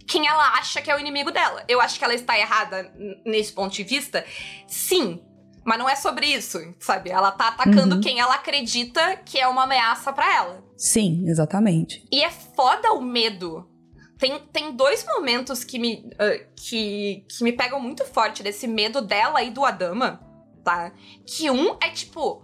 quem 0.06 0.26
ela 0.26 0.58
acha 0.58 0.80
que 0.82 0.90
é 0.90 0.94
o 0.94 1.00
inimigo 1.00 1.32
dela. 1.32 1.64
Eu 1.68 1.80
acho 1.80 1.98
que 1.98 2.04
ela 2.04 2.14
está 2.14 2.38
errada 2.38 2.92
nesse 3.24 3.52
ponto 3.52 3.74
de 3.74 3.82
vista. 3.82 4.24
Sim. 4.68 5.20
Mas 5.66 5.78
não 5.80 5.88
é 5.88 5.96
sobre 5.96 6.26
isso, 6.26 6.58
sabe? 6.78 7.10
Ela 7.10 7.32
tá 7.32 7.48
atacando 7.48 7.96
Uhum. 7.96 8.00
quem 8.00 8.20
ela 8.20 8.34
acredita 8.36 9.16
que 9.16 9.36
é 9.38 9.48
uma 9.48 9.64
ameaça 9.64 10.12
pra 10.12 10.32
ela. 10.36 10.64
Sim, 10.76 11.24
exatamente. 11.26 12.06
E 12.12 12.22
é 12.22 12.30
foda 12.30 12.92
o 12.92 13.02
medo. 13.02 13.68
Tem, 14.16 14.38
tem 14.52 14.72
dois 14.76 15.04
momentos 15.04 15.64
que 15.64 15.78
me, 15.78 16.08
ah, 16.18 16.38
que, 16.54 17.24
que 17.28 17.42
me 17.42 17.52
pegam 17.52 17.80
muito 17.80 18.04
forte 18.04 18.42
desse 18.42 18.66
medo 18.68 19.02
dela 19.02 19.42
e 19.42 19.50
do 19.50 19.64
Adama, 19.64 20.20
tá? 20.64 20.92
Que 21.26 21.50
um 21.50 21.76
é 21.82 21.90
tipo, 21.90 22.42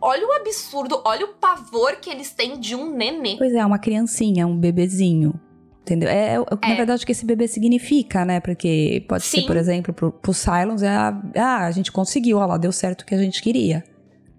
olha 0.00 0.26
o 0.26 0.32
absurdo, 0.32 1.02
olha 1.04 1.26
o 1.26 1.34
pavor 1.34 1.96
que 1.96 2.08
eles 2.08 2.32
têm 2.32 2.58
de 2.58 2.74
um 2.74 2.90
nenê. 2.96 3.36
Pois 3.36 3.52
é, 3.52 3.64
uma 3.64 3.78
criancinha, 3.78 4.46
um 4.46 4.56
bebezinho. 4.58 5.38
Entendeu? 5.82 6.08
É, 6.08 6.34
é 6.34 6.40
o 6.40 6.56
que, 6.56 6.68
na 6.68 6.74
É. 6.74 6.76
verdade, 6.76 7.02
o 7.02 7.06
que 7.06 7.12
esse 7.12 7.26
bebê 7.26 7.48
significa, 7.48 8.24
né? 8.24 8.38
Porque 8.40 9.04
pode 9.08 9.24
ser, 9.24 9.40
Sim. 9.40 9.46
por 9.46 9.56
exemplo, 9.56 9.92
pro, 9.92 10.12
pro 10.12 10.32
Silence, 10.32 10.84
é 10.84 10.88
a, 10.88 11.20
ah, 11.36 11.66
a 11.66 11.70
gente 11.72 11.90
conseguiu, 11.90 12.38
ó 12.38 12.46
lá, 12.46 12.56
deu 12.56 12.70
certo 12.70 13.02
o 13.02 13.04
que 13.04 13.14
a 13.14 13.18
gente 13.18 13.42
queria. 13.42 13.84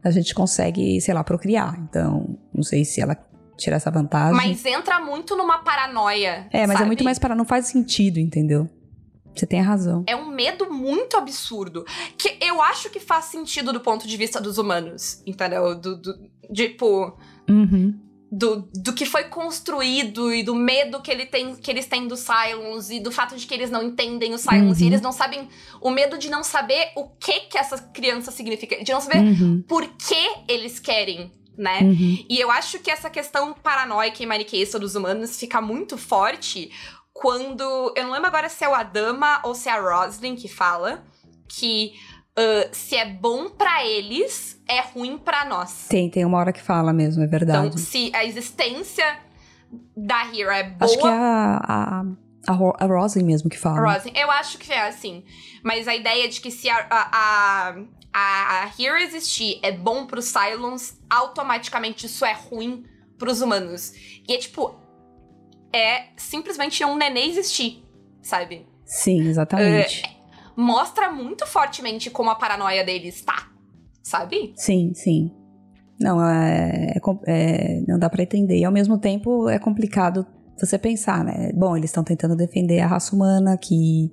A 0.01 0.09
gente 0.09 0.33
consegue, 0.33 0.99
sei 1.01 1.13
lá, 1.13 1.23
procriar. 1.23 1.77
Então, 1.79 2.37
não 2.53 2.63
sei 2.63 2.85
se 2.85 3.01
ela 3.01 3.17
tirar 3.57 3.75
essa 3.75 3.91
vantagem. 3.91 4.35
Mas 4.35 4.65
entra 4.65 4.99
muito 5.01 5.35
numa 5.35 5.59
paranoia. 5.59 6.47
é, 6.51 6.65
mas 6.65 6.73
sabe? 6.73 6.83
é 6.83 6.87
muito 6.87 7.03
mais 7.03 7.19
para 7.19 7.35
não 7.35 7.45
faz 7.45 7.67
sentido, 7.67 8.19
entendeu? 8.19 8.69
Você 9.35 9.45
tem 9.45 9.59
a 9.59 9.63
razão. 9.63 10.03
É 10.07 10.15
um 10.15 10.29
medo 10.29 10.71
muito 10.71 11.17
absurdo. 11.17 11.85
Que 12.17 12.37
eu 12.39 12.61
acho 12.61 12.89
que 12.89 12.99
faz 12.99 13.25
sentido 13.25 13.73
do 13.73 13.79
ponto 13.79 14.07
de 14.07 14.15
vista 14.15 14.39
dos 14.39 14.57
humanos, 14.57 15.21
entendeu? 15.25 15.75
Do, 15.75 15.97
do, 15.97 16.13
tipo, 16.53 17.17
Uhum. 17.49 17.99
Do, 18.35 18.67
do 18.73 18.93
que 18.93 19.05
foi 19.05 19.25
construído 19.25 20.33
e 20.33 20.41
do 20.41 20.55
medo 20.55 21.01
que, 21.01 21.11
ele 21.11 21.25
tem, 21.27 21.55
que 21.55 21.69
eles 21.69 21.85
têm 21.85 22.07
dos 22.07 22.21
Cylons 22.21 22.89
e 22.89 22.99
do 22.99 23.11
fato 23.11 23.35
de 23.35 23.45
que 23.45 23.53
eles 23.53 23.69
não 23.69 23.83
entendem 23.83 24.33
os 24.33 24.41
Cylons 24.41 24.79
e 24.79 24.81
Uhum. 24.83 24.87
eles 24.87 25.01
não 25.01 25.11
sabem. 25.11 25.47
O 25.79 25.91
medo 25.91 26.17
de 26.17 26.29
não 26.29 26.43
saber 26.43 26.91
o 26.95 27.09
que 27.09 27.41
que 27.41 27.57
essa 27.57 27.77
criança 27.77 28.31
significa, 28.31 28.83
de 28.83 28.91
não 28.91 28.99
saber 29.01 29.19
Uhum. 29.19 29.63
por 29.67 29.85
que 29.87 30.15
eles 30.47 30.79
querem, 30.79 31.31
né? 31.55 31.81
Uhum. 31.81 32.25
E 32.27 32.39
eu 32.39 32.49
acho 32.49 32.79
que 32.79 32.89
essa 32.89 33.09
questão 33.09 33.53
paranoica 33.53 34.23
e 34.23 34.25
maniqueísta 34.25 34.79
dos 34.79 34.95
humanos 34.95 35.37
fica 35.39 35.61
muito 35.61 35.95
forte 35.97 36.71
quando. 37.13 37.93
Eu 37.95 38.05
não 38.05 38.11
lembro 38.13 38.27
agora 38.27 38.49
se 38.49 38.63
é 38.63 38.69
o 38.69 38.73
Adama 38.73 39.41
ou 39.43 39.53
se 39.53 39.69
é 39.69 39.71
a 39.73 39.79
Roslyn 39.79 40.35
que 40.35 40.47
fala 40.47 41.03
que 41.47 41.93
ah, 42.35 42.69
se 42.71 42.95
é 42.95 43.05
bom 43.05 43.49
pra 43.49 43.85
eles, 43.85 44.61
é 44.67 44.81
ruim 44.81 45.17
pra 45.17 45.45
nós. 45.45 45.87
Tem, 45.87 46.09
tem 46.09 46.25
uma 46.25 46.37
hora 46.37 46.51
que 46.51 46.61
fala 46.61 46.91
mesmo, 46.91 47.23
é 47.23 47.27
verdade. 47.27 47.67
Então, 47.67 47.77
se 47.77 48.11
a 48.13 48.25
existência 48.25 49.05
da 49.95 50.25
Hero 50.25 50.49
é 50.49 50.63
boa. 50.63 50.89
Acho 50.89 50.99
que 50.99 51.07
é 51.07 51.11
a, 51.11 51.61
a, 51.63 52.05
a, 52.47 52.83
a 52.83 52.85
Roslyn 52.85 53.25
mesmo 53.25 53.49
que 53.49 53.57
fala. 53.57 53.93
Rosin, 53.93 54.11
eu 54.15 54.29
acho 54.31 54.57
que 54.57 54.71
é 54.71 54.87
assim. 54.87 55.23
Mas 55.63 55.87
a 55.87 55.95
ideia 55.95 56.27
de 56.27 56.41
que 56.41 56.51
se 56.51 56.69
a, 56.69 56.85
a, 56.89 57.75
a, 58.11 58.63
a 58.63 58.71
Hero 58.79 58.97
existir 58.97 59.59
é 59.61 59.71
bom 59.71 60.05
pros 60.05 60.25
Cylons, 60.25 60.97
automaticamente 61.09 62.05
isso 62.07 62.25
é 62.25 62.33
ruim 62.33 62.85
pros 63.17 63.41
humanos. 63.41 63.93
E 64.27 64.33
é 64.33 64.37
tipo. 64.37 64.81
É 65.75 66.09
simplesmente 66.17 66.85
um 66.85 66.95
nenê 66.95 67.25
existir, 67.25 67.83
sabe? 68.21 68.67
Sim, 68.85 69.27
exatamente. 69.27 70.03
Mostra 70.55 71.11
muito 71.11 71.45
fortemente 71.47 72.09
como 72.09 72.29
a 72.29 72.35
paranoia 72.35 72.83
deles 72.83 73.21
tá, 73.23 73.49
sabe? 74.01 74.53
Sim, 74.55 74.93
sim. 74.93 75.31
Não, 75.99 76.23
é, 76.23 76.93
é 76.95 77.01
é- 77.27 77.81
não 77.87 77.97
dá 77.99 78.09
pra 78.09 78.23
entender. 78.23 78.57
E 78.57 78.65
ao 78.65 78.71
mesmo 78.71 78.97
tempo 78.97 79.47
é 79.49 79.57
complicado 79.59 80.25
você 80.59 80.77
pensar, 80.77 81.23
né? 81.23 81.51
Bom, 81.53 81.75
eles 81.77 81.89
estão 81.89 82.03
tentando 82.03 82.35
defender 82.35 82.79
a 82.79 82.87
raça 82.87 83.15
humana 83.15 83.57
que, 83.57 84.11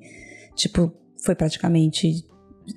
tipo, 0.55 0.92
foi 1.24 1.35
praticamente 1.35 2.24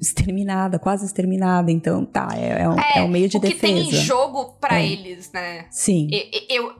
exterminada, 0.01 0.79
quase 0.79 1.05
exterminada. 1.05 1.71
Então, 1.71 2.05
tá, 2.05 2.29
é, 2.35 2.61
é 2.63 2.69
um, 2.69 2.75
é 2.95 3.01
um 3.03 3.07
meio 3.07 3.29
de 3.29 3.37
o 3.37 3.41
que 3.41 3.49
defesa. 3.49 3.73
tem 3.73 3.87
em 3.89 3.91
jogo 3.91 4.57
pra 4.59 4.81
É. 4.81 4.87
eles, 4.87 5.31
né? 5.31 5.65
Sim, 5.69 6.09
Eu, 6.49 6.63
eu, 6.63 6.73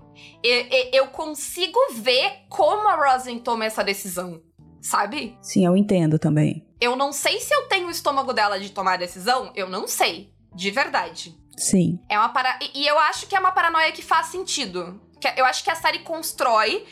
eu, 0.44 0.66
eu 0.94 1.08
consigo 1.08 1.78
ver 1.96 2.32
como 2.50 2.88
a 2.90 2.96
Rosin 3.14 3.40
toma 3.40 3.66
essa 3.66 3.84
decisão, 3.84 4.42
sabe? 4.82 5.38
sim, 5.42 5.66
eu 5.66 5.78
entendo 5.78 6.18
também. 6.18 6.66
Eu 6.84 6.98
não 6.98 7.14
sei 7.14 7.40
se 7.40 7.56
eu 7.56 7.62
tenho 7.70 7.88
o 7.88 7.92
estômago 7.92 8.34
dela 8.34 8.60
de 8.60 8.70
tomar 8.70 8.96
a 8.96 8.98
decisão, 8.98 9.54
eu 9.56 9.70
não 9.70 9.88
sei, 9.88 10.34
de 10.54 10.70
verdade. 10.70 11.34
Sim, 11.56 11.98
É 12.10 12.20
uma 12.20 12.28
para... 12.28 12.60
E 12.74 12.86
eu 12.86 13.00
acho 13.00 13.26
que 13.26 13.38
é 13.38 13.40
uma 13.40 13.54
paranoia 13.54 13.94
que 13.94 14.02
faz 14.02 14.28
sentido. 14.28 15.00
Eu 15.38 15.46
acho 15.46 15.64
que 15.64 15.72
a 15.72 15.76
série 15.76 16.00
constrói. 16.00 16.86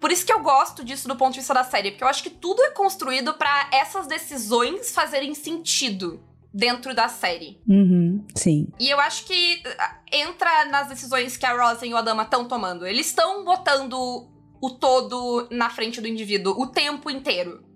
Por 0.00 0.10
isso 0.10 0.26
que 0.26 0.32
eu 0.32 0.40
gosto 0.40 0.84
disso 0.84 1.06
do 1.06 1.14
ponto 1.14 1.34
de 1.34 1.38
vista 1.38 1.54
da 1.54 1.62
série, 1.62 1.92
porque 1.92 2.02
eu 2.02 2.08
acho 2.08 2.24
que 2.24 2.30
tudo 2.30 2.64
é 2.64 2.70
construído 2.70 3.34
pra 3.34 3.68
essas 3.72 4.08
decisões 4.08 4.92
fazerem 4.92 5.34
sentido 5.36 6.20
dentro 6.52 6.92
da 6.92 7.08
série. 7.08 7.60
uhum, 7.68 8.26
sim, 8.34 8.66
E 8.80 8.90
eu 8.90 8.98
acho 8.98 9.24
que 9.24 9.62
ah, 9.78 9.98
entra 10.10 10.64
nas 10.64 10.88
decisões 10.88 11.36
que 11.36 11.46
a 11.46 11.52
Rosa 11.52 11.86
e 11.86 11.94
o 11.94 11.96
Adama 11.96 12.24
estão 12.24 12.48
tomando. 12.48 12.84
Eles 12.84 13.06
estão 13.06 13.44
botando 13.44 14.28
o 14.60 14.70
todo 14.70 15.46
na 15.48 15.70
frente 15.70 16.00
do 16.00 16.08
indivíduo 16.08 16.60
o 16.60 16.66
tempo 16.66 17.08
inteiro. 17.08 17.70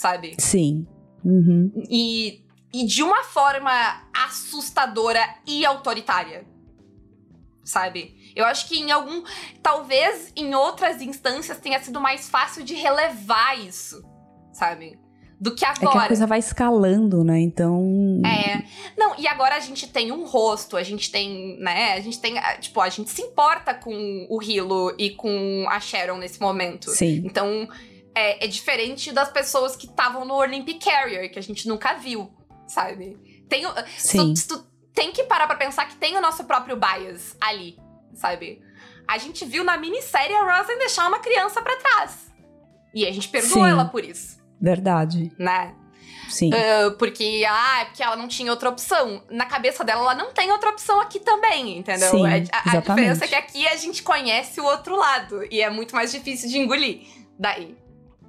Sabe? 0.00 0.34
sim. 0.38 0.86
Uhum, 1.22 1.70
E, 1.90 2.40
e 2.72 2.86
de 2.86 3.02
uma 3.02 3.22
forma 3.24 3.70
assustadora 4.14 5.20
e 5.46 5.66
autoritária. 5.66 6.46
Sabe? 7.62 8.16
Eu 8.34 8.46
acho 8.46 8.66
que 8.66 8.78
em 8.80 8.90
algum. 8.90 9.22
Talvez 9.62 10.32
em 10.34 10.54
outras 10.54 11.02
instâncias 11.02 11.58
tenha 11.58 11.78
sido 11.80 12.00
mais 12.00 12.30
fácil 12.30 12.64
de 12.64 12.72
relevar 12.74 13.58
isso. 13.60 14.02
Sabe? 14.54 14.98
Do 15.38 15.54
que 15.54 15.64
É 15.64 15.72
que 15.74 15.84
agora. 15.84 16.04
a 16.04 16.06
coisa 16.08 16.26
vai 16.26 16.38
escalando, 16.38 17.22
né? 17.22 17.38
Então. 17.38 18.22
É. 18.24 18.62
Não, 18.98 19.14
e 19.18 19.26
agora 19.26 19.56
a 19.56 19.60
gente 19.60 19.86
tem 19.86 20.10
um 20.10 20.24
rosto, 20.24 20.76
a 20.78 20.82
gente 20.82 21.10
tem, 21.12 21.58
né? 21.60 21.92
A 21.92 22.00
gente 22.00 22.18
tem. 22.18 22.38
ah, 22.38 22.56
Tipo, 22.56 22.80
a 22.80 22.88
gente 22.88 23.10
se 23.10 23.20
importa 23.20 23.74
com 23.74 24.26
o 24.30 24.42
Hilo 24.42 24.94
e 24.98 25.10
com 25.10 25.66
a 25.68 25.78
Sharon 25.80 26.16
nesse 26.16 26.40
momento. 26.40 26.88
Sim, 26.90 27.22
Então, 27.26 27.68
é, 28.14 28.44
é 28.44 28.48
diferente 28.48 29.12
das 29.12 29.30
pessoas 29.30 29.76
que 29.76 29.86
estavam 29.86 30.24
no 30.24 30.34
Olympic 30.34 30.82
Carrier, 30.84 31.30
que 31.30 31.38
a 31.38 31.42
gente 31.42 31.66
nunca 31.68 31.94
viu, 31.94 32.32
sabe? 32.66 33.16
Tem, 33.48 33.64
sim. 33.96 34.34
tu, 34.34 34.58
tu 34.58 34.66
tem 34.94 35.12
que 35.12 35.24
parar 35.24 35.46
pra 35.46 35.56
pensar 35.56 35.86
que 35.86 35.96
tem 35.96 36.16
o 36.16 36.20
nosso 36.20 36.44
próprio 36.44 36.76
bias 36.76 37.36
ali, 37.40 37.78
sabe? 38.14 38.62
A 39.08 39.18
gente 39.18 39.44
viu 39.44 39.64
na 39.64 39.76
minissérie 39.76 40.34
a 40.36 40.58
Rosen 40.58 40.78
deixar 40.78 41.08
uma 41.08 41.18
criança 41.18 41.60
pra 41.62 41.76
trás. 41.76 42.30
E 42.94 43.06
a 43.06 43.12
gente 43.12 43.28
perdoou 43.28 43.64
Sim. 43.64 43.70
ela 43.70 43.84
por 43.84 44.04
isso, 44.04 44.38
Verdade. 44.60 45.32
né? 45.38 45.74
Sim. 46.28 46.50
Ah, 46.54 46.94
porque, 46.96 47.44
ah, 47.48 47.80
é 47.80 47.84
porque 47.86 48.02
ela 48.02 48.14
não 48.16 48.28
tinha 48.28 48.52
outra 48.52 48.68
opção. 48.68 49.24
Na 49.30 49.46
cabeça 49.46 49.82
dela, 49.84 50.00
ela 50.02 50.14
não 50.14 50.32
tem 50.32 50.50
outra 50.52 50.70
opção 50.70 51.00
aqui 51.00 51.18
também, 51.18 51.78
entendeu? 51.78 52.08
Sim, 52.10 52.24
a, 52.24 52.34
a- 52.56 52.76
a 52.76 52.80
diferença 52.80 53.24
é 53.24 53.28
que 53.28 53.34
aqui 53.34 53.66
a 53.66 53.74
gente 53.76 54.02
conhece 54.04 54.60
o 54.60 54.64
outro 54.64 54.96
lado. 54.96 55.42
E 55.50 55.60
é 55.60 55.68
muito 55.70 55.92
mais 55.94 56.12
difícil 56.12 56.48
de 56.48 56.58
engolir 56.58 57.02
daí, 57.38 57.76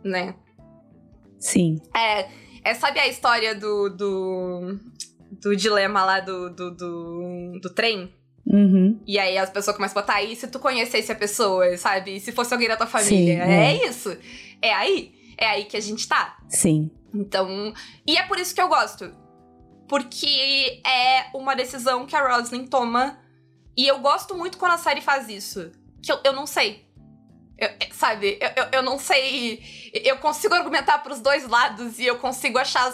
né? 0.03 0.35
Sim. 1.39 1.81
É, 1.95 2.29
é 2.63 2.73
sabe 2.73 2.99
a 2.99 3.07
história 3.07 3.55
do, 3.55 3.89
do, 3.89 4.79
do 5.31 5.55
dilema 5.55 6.05
lá 6.05 6.19
do, 6.19 6.49
do, 6.49 6.71
do, 6.71 7.59
do 7.61 7.69
trem? 7.69 8.13
Uhum. 8.45 8.99
E 9.05 9.19
aí 9.19 9.37
as 9.37 9.49
pessoas 9.49 9.75
começam 9.75 9.97
a 9.97 10.01
botar, 10.01 10.21
e 10.21 10.35
se 10.35 10.47
tu 10.47 10.59
conhecesse 10.59 11.11
a 11.11 11.15
pessoa, 11.15 11.77
sabe? 11.77 12.19
Se 12.19 12.31
fosse 12.31 12.53
alguém 12.53 12.67
da 12.67 12.77
tua 12.77 12.87
família? 12.87 13.45
Sim, 13.45 13.51
é. 13.51 13.73
é. 13.73 13.87
isso. 13.87 14.17
É 14.61 14.73
aí. 14.73 15.13
É 15.37 15.47
aí 15.47 15.65
que 15.65 15.77
a 15.77 15.81
gente 15.81 16.07
tá. 16.07 16.37
Sim. 16.49 16.91
Então. 17.13 17.73
E 18.05 18.17
é 18.17 18.23
por 18.23 18.37
isso 18.37 18.53
que 18.53 18.61
eu 18.61 18.67
gosto. 18.67 19.11
Porque 19.87 20.81
é 20.85 21.25
uma 21.33 21.55
decisão 21.55 22.05
que 22.05 22.15
a 22.15 22.35
Roslyn 22.35 22.65
toma. 22.65 23.17
E 23.75 23.87
eu 23.87 23.99
gosto 23.99 24.35
muito 24.35 24.57
quando 24.57 24.73
a 24.73 24.77
série 24.77 25.01
faz 25.01 25.27
isso. 25.29 25.71
Que 26.01 26.11
eu, 26.11 26.19
eu 26.23 26.33
não 26.33 26.45
sei. 26.45 26.85
Eu- 27.61 27.67
é, 27.79 27.89
sabe? 27.93 28.37
Eu, 28.41 28.49
eu, 28.63 28.69
eu 28.73 28.81
não 28.83 28.97
sei. 28.97 29.61
Eu 29.93 30.17
consigo 30.17 30.53
argumentar 30.55 30.97
pros 30.99 31.19
dois 31.21 31.47
lados 31.47 31.99
e 31.99 32.05
eu 32.05 32.17
consigo 32.17 32.57
achar. 32.57 32.91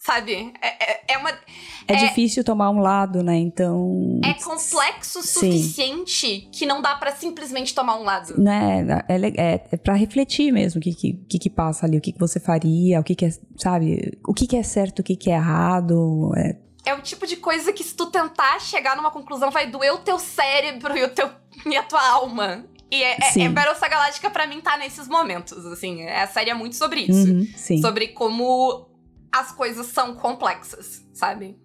Sabe? 0.00 0.52
É, 0.62 0.92
é, 0.92 1.04
é 1.14 1.18
uma. 1.18 1.30
É, 1.30 1.94
É- 1.94 1.96
difícil 1.96 2.44
tomar 2.44 2.70
um 2.70 2.78
lado, 2.80 3.22
né? 3.22 3.36
Então. 3.36 4.20
É 4.24 4.32
complexo 4.34 5.18
o 5.18 5.22
Sim. 5.22 5.40
suficiente 5.52 6.48
que 6.52 6.64
não 6.66 6.80
dá 6.80 6.94
pra 6.94 7.12
simplesmente 7.12 7.74
tomar 7.74 7.96
um 7.98 8.04
lado. 8.04 8.40
Né, 8.40 8.86
é, 9.08 9.18
le- 9.18 9.34
é, 9.36 9.64
é 9.72 9.76
para 9.76 9.94
refletir 9.94 10.52
mesmo 10.52 10.78
o 10.78 10.82
que, 10.82 10.94
que, 10.94 11.12
que, 11.28 11.38
que 11.38 11.50
passa 11.50 11.84
ali, 11.86 11.98
o 11.98 12.00
que, 12.00 12.12
que 12.12 12.18
você 12.18 12.38
faria, 12.38 13.00
o 13.00 13.04
que, 13.04 13.14
que 13.14 13.24
é, 13.26 13.30
sabe, 13.56 14.18
o 14.26 14.32
que, 14.32 14.46
que 14.46 14.56
é 14.56 14.62
certo, 14.62 15.00
o 15.00 15.02
que, 15.02 15.16
que 15.16 15.30
é 15.30 15.34
errado. 15.34 16.32
É, 16.36 16.56
É 16.90 16.94
o 16.94 17.02
tipo 17.02 17.26
de 17.26 17.36
coisa 17.36 17.72
que 17.72 17.82
se 17.84 17.94
tu 17.94 18.06
tentar 18.06 18.60
chegar 18.60 18.96
numa 18.96 19.10
conclusão 19.10 19.50
vai 19.50 19.66
doer 19.70 19.92
o 19.94 19.98
teu 19.98 20.18
cérebro 20.18 20.96
e, 20.96 21.04
o 21.04 21.08
teu, 21.10 21.28
e 21.66 21.76
a 21.76 21.82
tua 21.82 22.06
alma. 22.08 22.64
E 22.90 23.02
é, 23.02 23.16
é, 23.20 23.42
é 23.42 23.48
Battlestar 23.48 23.90
Galáctica 23.90 24.30
pra 24.30 24.46
mim 24.46 24.60
tá 24.60 24.76
nesses 24.78 25.06
momentos, 25.08 25.64
assim. 25.66 26.06
A 26.06 26.26
série 26.26 26.50
é 26.50 26.54
muito 26.54 26.76
sobre 26.76 27.00
isso. 27.02 27.30
uhum, 27.32 27.46
sim, 27.56 27.80
Sobre 27.82 28.08
como 28.08 28.88
as 29.32 29.52
coisas 29.52 29.86
são 29.86 30.14
complexas, 30.14 31.02
sabe? 31.12 31.56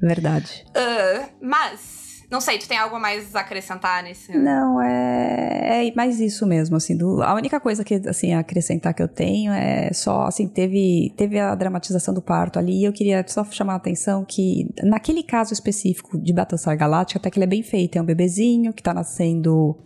verdade. 0.00 0.66
Ah, 0.76 1.28
mas, 1.40 2.24
não 2.30 2.40
sei, 2.40 2.58
tu 2.58 2.66
tem 2.68 2.76
algo 2.76 2.98
mais 3.00 3.34
a 3.34 3.40
acrescentar 3.40 4.02
nesse... 4.02 4.36
Não, 4.36 4.82
é, 4.82 5.86
é 5.88 5.94
mais 5.94 6.20
isso 6.20 6.44
mesmo, 6.46 6.76
assim, 6.76 6.94
do- 6.96 7.22
a 7.22 7.32
única 7.34 7.58
coisa 7.60 7.82
que, 7.84 7.94
assim, 8.06 8.34
a 8.34 8.40
acrescentar 8.40 8.92
que 8.92 9.02
eu 9.02 9.08
tenho 9.08 9.52
é 9.52 9.90
só, 9.94 10.22
assim, 10.26 10.46
teve, 10.48 11.14
teve 11.16 11.38
a 11.38 11.54
dramatização 11.54 12.12
do 12.12 12.20
parto 12.20 12.58
ali, 12.58 12.80
e 12.80 12.84
eu 12.84 12.92
queria 12.92 13.24
só 13.26 13.44
chamar 13.44 13.74
a 13.74 13.76
atenção 13.76 14.24
que, 14.24 14.68
naquele 14.82 15.22
caso 15.22 15.54
específico 15.54 16.18
de 16.18 16.32
Battlestar 16.32 16.76
Galactica, 16.76 17.18
até 17.20 17.30
que 17.30 17.38
ele 17.38 17.44
é 17.44 17.48
bem 17.48 17.62
feito, 17.62 17.96
é 17.96 18.02
um 18.02 18.04
bebezinho 18.04 18.72
que 18.74 18.82
tá 18.82 18.92
nascendo 18.92 19.78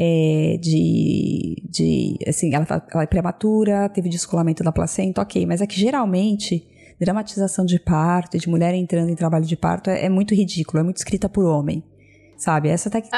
é, 0.00 0.56
de, 0.58 1.60
de, 1.68 2.18
assim, 2.28 2.54
ela, 2.54 2.64
tá, 2.64 2.80
ela 2.94 3.02
é 3.02 3.06
prematura, 3.06 3.88
teve 3.88 4.08
descolamento 4.08 4.62
da 4.62 4.70
placenta, 4.70 5.20
ok, 5.20 5.44
mas 5.44 5.60
é 5.60 5.66
que 5.66 5.78
geralmente 5.78 6.64
dramatização 7.00 7.64
de 7.64 7.80
parto 7.80 8.36
e 8.36 8.40
de 8.40 8.48
mulher 8.48 8.74
entrando 8.74 9.10
em 9.10 9.16
trabalho 9.16 9.44
de 9.44 9.56
parto 9.56 9.90
é, 9.90 10.04
é 10.04 10.08
muito 10.08 10.36
ridículo, 10.36 10.78
é 10.78 10.82
muito 10.84 10.98
escrita 10.98 11.28
por 11.28 11.44
homem, 11.44 11.82
sabe? 12.36 12.68
Essa 12.68 12.88
até 12.88 13.00
que 13.00 13.08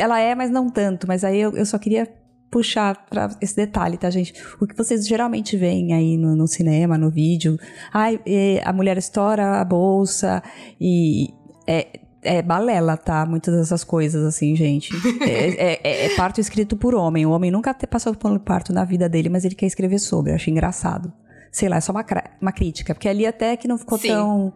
ela 0.00 0.20
é, 0.20 0.34
mas 0.34 0.50
não 0.50 0.70
tanto. 0.70 1.06
Mas 1.06 1.22
aí 1.22 1.38
eu, 1.38 1.54
eu 1.54 1.66
só 1.66 1.78
queria 1.78 2.08
puxar 2.50 3.06
pra 3.10 3.28
esse 3.38 3.54
detalhe, 3.54 3.98
tá, 3.98 4.08
gente? 4.08 4.32
O 4.58 4.66
que 4.66 4.74
vocês 4.74 5.06
geralmente 5.06 5.54
veem 5.54 5.92
aí 5.92 6.16
no, 6.16 6.34
no 6.34 6.46
cinema, 6.46 6.96
no 6.96 7.10
vídeo, 7.10 7.58
ai, 7.92 8.18
eh, 8.24 8.62
a 8.64 8.72
mulher 8.72 8.96
estoura 8.96 9.60
a 9.60 9.64
bolsa 9.66 10.42
e 10.80 11.28
é, 11.66 12.00
é 12.22 12.40
balela, 12.40 12.96
tá? 12.96 13.26
Muitas 13.26 13.54
dessas 13.54 13.82
coisas, 13.82 14.24
assim, 14.24 14.54
gente. 14.54 14.90
é, 15.20 15.80
é, 15.82 16.06
é, 16.06 16.16
parto 16.16 16.40
escrito 16.40 16.76
por 16.76 16.94
homem. 16.94 17.26
O 17.26 17.30
homem 17.30 17.50
nunca 17.50 17.74
passou 17.74 18.14
por 18.14 18.30
um 18.30 18.38
parto 18.38 18.72
na 18.72 18.84
vida 18.84 19.08
dele, 19.08 19.28
mas 19.28 19.44
ele 19.44 19.54
quer 19.54 19.66
escrever 19.66 19.98
sobre. 19.98 20.30
Eu 20.30 20.36
acho 20.36 20.48
engraçado. 20.48 21.12
Sei 21.50 21.68
lá, 21.68 21.76
é 21.76 21.80
só 21.80 21.92
uma, 21.92 22.04
uma 22.40 22.52
crítica. 22.52 22.94
Porque 22.94 23.08
ali 23.08 23.26
até 23.26 23.56
que 23.56 23.68
não 23.68 23.76
ficou 23.76 23.98
Sim. 23.98 24.08
tão. 24.08 24.54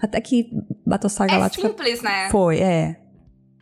Até 0.00 0.20
que 0.20 0.48
Battlestar 0.86 1.26
Galáctica. 1.26 1.66
É 1.66 1.70
simples, 1.70 2.02
né? 2.02 2.28
Foi, 2.30 2.60
é. 2.60 3.00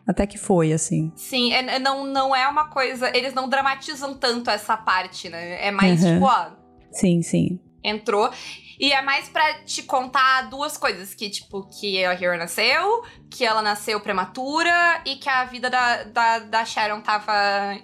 Até 0.07 0.27
que 0.27 0.39
foi, 0.39 0.73
assim. 0.73 1.11
Sim, 1.17 1.53
é, 1.53 1.79
não, 1.81 2.07
não 2.07 2.37
é 2.37 2.47
uma 2.47 2.69
coisa. 2.69 3.11
Eles 3.17 3.35
não 3.35 3.49
dramatizam 3.49 4.15
tanto 4.15 4.51
essa 4.51 4.77
parte, 4.77 5.29
né? 5.29 5.67
É 5.67 5.71
mais 5.71 6.05
uhum. 6.05 6.15
tipo, 6.15 6.27
ó. 6.27 6.51
Sim, 6.93 7.23
sim. 7.23 7.59
Entrou. 7.83 8.31
E 8.79 8.93
é 8.93 9.03
mais 9.03 9.29
para 9.29 9.63
te 9.65 9.83
contar 9.83 10.43
duas 10.43 10.77
coisas: 10.77 11.15
que, 11.15 11.29
tipo, 11.31 11.69
que 11.69 12.05
a 12.05 12.13
Hero 12.13 12.37
nasceu, 12.39 13.03
que 13.31 13.45
ela 13.45 13.63
nasceu 13.63 14.01
prematura 14.01 15.03
e 15.05 15.17
que 15.17 15.29
a 15.29 15.45
vida 15.45 15.71
da, 15.71 16.05
da, 16.05 16.39
da 16.41 16.65
Sharon 16.65 17.01
tava 17.01 17.33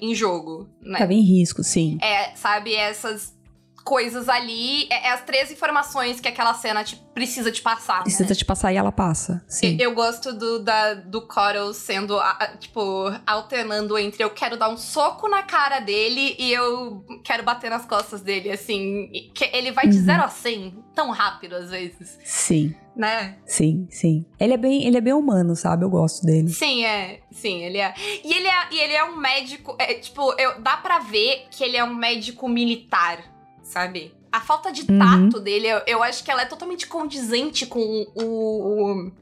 em 0.00 0.14
jogo. 0.14 0.68
Né? 0.80 0.98
Tava 0.98 1.12
em 1.12 1.22
risco, 1.22 1.62
sim. 1.62 1.98
É, 2.00 2.34
sabe, 2.36 2.74
essas 2.74 3.34
coisas 3.82 4.28
ali. 4.28 4.86
É, 4.90 5.08
é, 5.08 5.12
as 5.12 5.22
três 5.22 5.50
informações 5.50 6.20
que 6.20 6.28
aquela 6.28 6.54
cena 6.54 6.82
te, 6.82 6.96
precisa 7.14 7.50
te 7.50 7.60
passar. 7.60 8.02
Precisa 8.02 8.28
né? 8.28 8.34
te 8.34 8.44
passar 8.44 8.72
e 8.72 8.76
ela 8.76 8.92
passa. 8.92 9.44
Sim. 9.46 9.76
Eu, 9.78 9.90
eu 9.90 9.94
gosto 9.94 10.32
do, 10.32 10.60
da, 10.60 10.94
do 10.94 11.22
Coral 11.22 11.72
sendo, 11.74 12.18
tipo, 12.58 12.80
alternando 13.26 13.98
entre 13.98 14.22
eu 14.22 14.30
quero 14.30 14.56
dar 14.56 14.68
um 14.68 14.76
soco 14.76 15.28
na 15.28 15.42
cara 15.42 15.80
dele 15.80 16.34
e 16.38 16.52
eu 16.52 17.04
quero 17.24 17.42
bater 17.42 17.70
nas 17.70 17.84
costas 17.84 18.20
dele, 18.20 18.50
assim. 18.50 19.10
Que 19.34 19.50
ele 19.52 19.72
vai 19.72 19.86
de 19.86 19.98
uhum. 19.98 20.04
0 20.04 20.22
a 20.22 20.28
100 20.28 20.84
tão 20.94 21.10
rápido 21.10 21.54
às 21.54 21.70
vezes. 21.70 22.18
Sim. 22.24 22.74
Né? 22.94 23.38
Sim, 23.46 23.88
sim. 23.90 24.26
Ele 24.38 24.52
é 24.52 24.56
bem, 24.58 24.84
ele 24.86 24.98
é 24.98 25.00
bem 25.00 25.14
humano, 25.14 25.56
sabe? 25.56 25.82
Eu 25.82 25.88
gosto 25.88 26.26
dele. 26.26 26.50
Sim, 26.50 26.84
é. 26.84 27.20
Sim, 27.30 27.62
ele 27.62 27.78
é. 27.78 27.94
E 28.22 28.34
ele 28.34 28.46
é, 28.46 28.68
e 28.70 28.78
ele 28.78 28.92
é 28.92 29.02
um 29.02 29.16
médico. 29.16 29.74
É, 29.78 29.94
tipo, 29.94 30.34
eu, 30.38 30.60
dá 30.60 30.76
pra 30.76 30.98
ver 30.98 31.46
que 31.50 31.64
ele 31.64 31.78
é 31.78 31.82
um 31.82 31.94
médico 31.94 32.46
militar 32.46 33.31
sabe? 33.72 34.14
A 34.30 34.40
falta 34.40 34.70
de 34.70 34.82
uhum. 34.82 34.98
tato 34.98 35.36
uhum. 35.38 35.42
dele, 35.42 35.66
eu, 35.66 35.82
eu, 35.86 36.02
acho 36.02 36.22
que 36.22 36.30
ela 36.30 36.42
é 36.42 36.46
totalmente 36.46 36.86
condizente 36.86 37.66
com 37.66 37.80
o. 38.14 38.22
o 38.22 39.12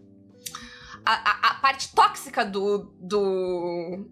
a, 1.04 1.12
a, 1.12 1.50
a, 1.50 1.54
parte 1.54 1.94
tóxica 1.94 2.44
do, 2.44 2.92
do 3.00 4.06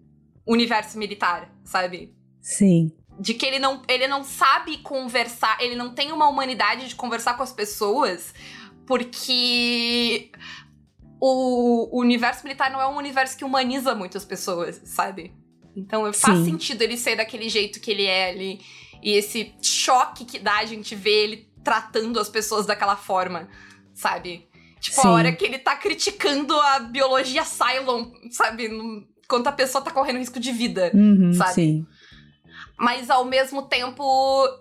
universo 0.47 0.97
militar, 0.97 1.53
sabe? 1.63 2.15
Sim. 2.41 2.91
De 3.19 3.33
que 3.33 3.45
ele 3.45 3.59
não, 3.59 3.81
ele 3.87 4.07
não 4.07 4.23
sabe 4.23 4.77
conversar, 4.77 5.57
ele 5.59 5.75
não 5.75 5.93
tem 5.93 6.11
uma 6.11 6.27
humanidade 6.27 6.87
de 6.87 6.95
conversar 6.95 7.35
com 7.35 7.43
as 7.43 7.51
pessoas, 7.51 8.33
porque 8.87 10.31
o, 11.19 11.97
o 11.97 12.01
universo 12.01 12.43
militar 12.43 12.71
não 12.71 12.81
é 12.81 12.87
um 12.87 12.97
universo 12.97 13.37
que 13.37 13.43
humaniza 13.43 13.93
muitas 13.93 14.23
pessoas, 14.23 14.81
sabe? 14.85 15.33
Então 15.75 16.11
faz 16.13 16.39
Sim. 16.39 16.45
sentido 16.45 16.81
ele 16.81 16.97
ser 16.97 17.17
daquele 17.17 17.49
jeito 17.49 17.79
que 17.79 17.91
ele 17.91 18.05
é 18.05 18.29
ali. 18.29 18.59
E 19.01 19.13
esse 19.13 19.53
choque 19.61 20.25
que 20.25 20.39
dá 20.39 20.57
a 20.57 20.65
gente 20.65 20.95
ver 20.95 21.23
ele 21.23 21.49
tratando 21.63 22.19
as 22.19 22.29
pessoas 22.29 22.65
daquela 22.65 22.95
forma, 22.95 23.47
sabe? 23.93 24.47
Tipo, 24.79 25.01
Sim. 25.01 25.07
a 25.07 25.11
hora 25.11 25.31
que 25.31 25.43
ele 25.43 25.59
tá 25.59 25.75
criticando 25.75 26.57
a 26.59 26.79
biologia 26.79 27.43
Cylon, 27.43 28.11
sabe? 28.31 28.65
Enquanto 28.65 29.47
a 29.47 29.51
pessoa 29.51 29.83
tá 29.83 29.91
correndo 29.91 30.19
risco 30.19 30.39
de 30.39 30.51
vida, 30.51 30.91
uhum, 30.93 31.33
sabe? 31.33 31.53
Sim. 31.53 31.87
Mas 32.77 33.09
ao 33.09 33.25
mesmo 33.25 33.63
tempo, 33.63 34.03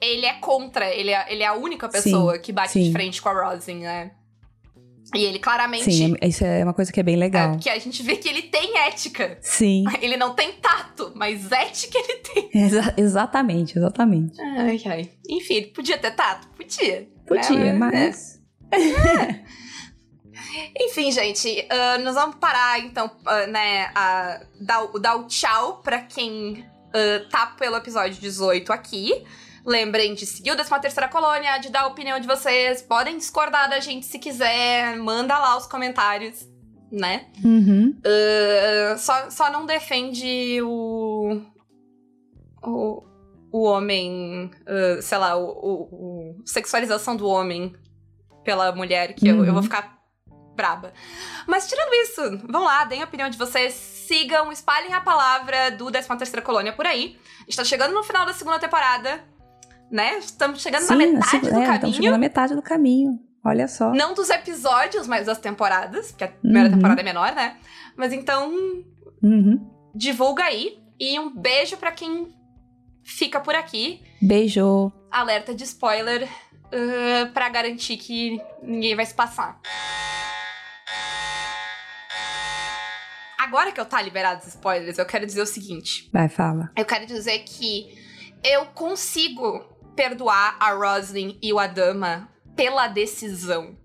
ele 0.02 0.26
é 0.26 0.34
contra, 0.34 0.92
ele 0.92 1.10
é, 1.10 1.32
ele 1.32 1.42
é 1.44 1.46
a 1.46 1.54
única 1.54 1.88
pessoa 1.88 2.34
sim, 2.34 2.40
que 2.40 2.52
bate 2.52 2.72
sim. 2.72 2.82
de 2.82 2.92
frente 2.92 3.22
com 3.22 3.28
a 3.28 3.50
Rosin, 3.50 3.76
né? 3.76 4.10
E 5.14 5.24
ele 5.24 5.38
claramente. 5.38 5.90
Sim, 5.90 6.14
é, 6.20 6.28
isso 6.28 6.44
é 6.44 6.62
uma 6.62 6.74
coisa 6.74 6.92
que 6.92 7.00
é 7.00 7.02
bem 7.02 7.16
legal. 7.16 7.54
É, 7.54 7.58
que 7.58 7.70
a 7.70 7.78
gente 7.78 8.02
vê 8.02 8.16
que 8.16 8.28
ele 8.28 8.42
tem 8.42 8.76
ética. 8.78 9.38
Sim. 9.40 9.84
Ele 10.02 10.16
não 10.16 10.34
tem 10.34 10.52
tato, 10.52 11.12
mas 11.14 11.50
ética 11.50 11.98
ele 11.98 12.16
tem. 12.18 12.50
Exa 12.62 12.94
exatamente, 12.96 13.78
exatamente. 13.78 14.40
Ai, 14.40 14.80
ai. 14.86 15.10
Enfim, 15.28 15.54
ele 15.54 15.66
podia 15.68 15.98
ter 15.98 16.10
tato? 16.12 16.48
Podia. 16.48 17.08
Podia, 17.26 17.56
né? 17.56 17.72
mas. 17.72 18.38
É. 20.54 20.84
Enfim, 20.84 21.10
gente, 21.12 21.48
uh, 21.48 22.02
nós 22.02 22.14
vamos 22.14 22.36
parar 22.36 22.80
então, 22.80 23.06
uh, 23.06 23.50
né, 23.50 23.90
a 23.94 24.40
dar, 24.60 24.86
dar 25.00 25.16
o 25.16 25.26
tchau 25.26 25.80
pra 25.82 26.00
quem 26.00 26.64
uh, 26.88 27.28
tá 27.30 27.46
pelo 27.46 27.76
episódio 27.76 28.20
18 28.20 28.72
aqui. 28.72 29.24
Lembrem 29.68 30.14
de 30.14 30.24
seguir 30.24 30.52
o 30.52 30.56
13 30.56 30.80
Terceira 30.80 31.10
Colônia, 31.10 31.58
de 31.58 31.68
dar 31.68 31.82
a 31.82 31.86
opinião 31.88 32.18
de 32.18 32.26
vocês. 32.26 32.80
Podem 32.80 33.18
discordar 33.18 33.68
da 33.68 33.78
gente 33.80 34.06
se 34.06 34.18
quiser. 34.18 34.96
Manda 34.96 35.38
lá 35.38 35.58
os 35.58 35.66
comentários, 35.66 36.48
né? 36.90 37.26
Uhum. 37.44 37.94
Uh, 37.98 38.98
só, 38.98 39.28
só 39.28 39.52
não 39.52 39.66
defende 39.66 40.62
o. 40.62 41.42
O, 42.62 43.04
o 43.52 43.62
homem. 43.64 44.50
Uh, 44.62 45.02
sei 45.02 45.18
lá, 45.18 45.36
o, 45.36 45.44
o, 45.44 46.38
o, 46.40 46.42
sexualização 46.46 47.14
do 47.14 47.28
homem 47.28 47.74
pela 48.42 48.72
mulher, 48.72 49.12
que 49.12 49.30
uhum. 49.30 49.40
eu, 49.40 49.44
eu 49.44 49.52
vou 49.52 49.56
uhum. 49.56 49.62
ficar 49.64 49.98
braba. 50.56 50.94
Mas 51.46 51.68
tirando 51.68 51.92
isso, 51.92 52.46
vão 52.50 52.64
lá, 52.64 52.86
deem 52.86 53.02
a 53.02 53.04
opinião 53.04 53.28
de 53.28 53.36
vocês, 53.36 53.74
sigam, 53.74 54.50
espalhem 54.50 54.94
a 54.94 55.00
palavra 55.02 55.70
do 55.72 55.90
13 55.90 56.08
Terceira 56.16 56.40
Colônia 56.40 56.72
por 56.72 56.86
aí. 56.86 57.18
Está 57.46 57.64
chegando 57.64 57.92
no 57.92 58.02
final 58.02 58.24
da 58.24 58.32
segunda 58.32 58.58
temporada 58.58 59.36
né? 59.90 60.18
Estamos 60.18 60.60
chegando 60.60 60.82
Sim, 60.82 60.88
na 60.88 60.96
metade 60.96 61.24
assim, 61.24 61.40
do 61.40 61.46
é, 61.46 61.50
caminho. 61.50 61.74
Estamos 61.74 61.96
chegando 61.96 62.12
na 62.12 62.18
metade 62.18 62.54
do 62.54 62.62
caminho. 62.62 63.20
Olha 63.44 63.68
só. 63.68 63.92
Não 63.92 64.14
dos 64.14 64.30
episódios, 64.30 65.06
mas 65.06 65.26
das 65.26 65.38
temporadas, 65.38 66.10
porque 66.10 66.24
a 66.24 66.28
primeira 66.28 66.68
uhum. 66.68 66.74
temporada 66.74 67.00
é 67.00 67.04
menor, 67.04 67.34
né? 67.34 67.56
Mas 67.96 68.12
então, 68.12 68.52
uhum. 69.22 69.70
divulga 69.94 70.44
aí. 70.44 70.78
E 71.00 71.18
um 71.18 71.34
beijo 71.34 71.76
para 71.76 71.92
quem 71.92 72.34
fica 73.04 73.40
por 73.40 73.54
aqui. 73.54 74.02
Beijo. 74.20 74.92
Alerta 75.10 75.54
de 75.54 75.64
spoiler 75.64 76.24
uh, 76.24 77.32
para 77.32 77.48
garantir 77.48 77.96
que 77.96 78.40
ninguém 78.62 78.94
vai 78.94 79.06
se 79.06 79.14
passar. 79.14 79.60
Agora 83.38 83.72
que 83.72 83.80
eu 83.80 83.86
tá 83.86 84.02
liberado 84.02 84.42
os 84.42 84.48
spoilers, 84.48 84.98
eu 84.98 85.06
quero 85.06 85.24
dizer 85.24 85.40
o 85.40 85.46
seguinte. 85.46 86.10
Vai, 86.12 86.28
fala. 86.28 86.70
Eu 86.76 86.84
quero 86.84 87.06
dizer 87.06 87.38
que 87.38 87.96
eu 88.44 88.66
consigo 88.66 89.64
perdoar 89.98 90.56
a 90.60 90.70
Roslyn 90.70 91.36
e 91.42 91.52
o 91.52 91.58
Adama 91.58 92.28
pela 92.54 92.86
decisão. 92.86 93.76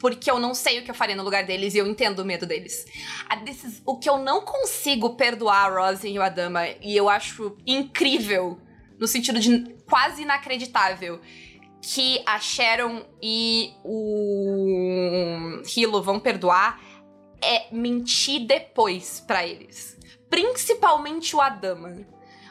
Porque 0.00 0.28
eu 0.28 0.40
não 0.40 0.52
sei 0.52 0.80
o 0.80 0.82
que 0.82 0.90
eu 0.90 0.94
faria 0.96 1.14
no 1.14 1.22
lugar 1.22 1.46
deles 1.46 1.76
e 1.76 1.78
eu 1.78 1.86
entendo 1.86 2.18
o 2.18 2.24
medo 2.24 2.44
deles. 2.44 2.84
Decis... 3.44 3.80
O 3.86 4.00
que 4.00 4.10
eu 4.10 4.18
não 4.18 4.40
consigo 4.40 5.14
perdoar 5.14 5.66
a 5.66 5.86
Roslyn 5.86 6.14
e 6.14 6.18
o 6.18 6.22
Adama, 6.22 6.66
e 6.80 6.96
eu 6.96 7.08
acho 7.08 7.56
incrível, 7.64 8.58
no 8.98 9.06
sentido 9.06 9.38
de 9.38 9.76
quase 9.88 10.22
inacreditável, 10.22 11.20
que 11.80 12.20
a 12.26 12.40
Sharon 12.40 13.04
e 13.22 13.74
o 13.84 15.62
Hilo 15.76 16.02
vão 16.02 16.18
perdoar, 16.18 16.80
é 17.40 17.72
mentir 17.72 18.44
depois 18.44 19.20
para 19.20 19.46
eles. 19.46 19.96
Principalmente 20.28 21.36
o 21.36 21.40
Adama. 21.40 21.94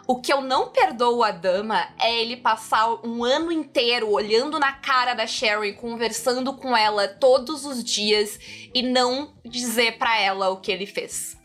O 0.07 0.19
que 0.19 0.33
eu 0.33 0.41
não 0.41 0.69
perdoo 0.69 1.23
a 1.23 1.31
dama 1.31 1.87
é 1.99 2.15
ele 2.21 2.37
passar 2.37 3.05
um 3.05 3.23
ano 3.23 3.51
inteiro 3.51 4.09
olhando 4.09 4.59
na 4.59 4.73
cara 4.73 5.13
da 5.13 5.27
Sherry, 5.27 5.73
conversando 5.73 6.53
com 6.53 6.75
ela 6.75 7.07
todos 7.07 7.65
os 7.65 7.83
dias 7.83 8.39
e 8.73 8.81
não 8.81 9.33
dizer 9.45 9.97
para 9.97 10.19
ela 10.19 10.49
o 10.49 10.57
que 10.57 10.71
ele 10.71 10.85
fez. 10.85 11.37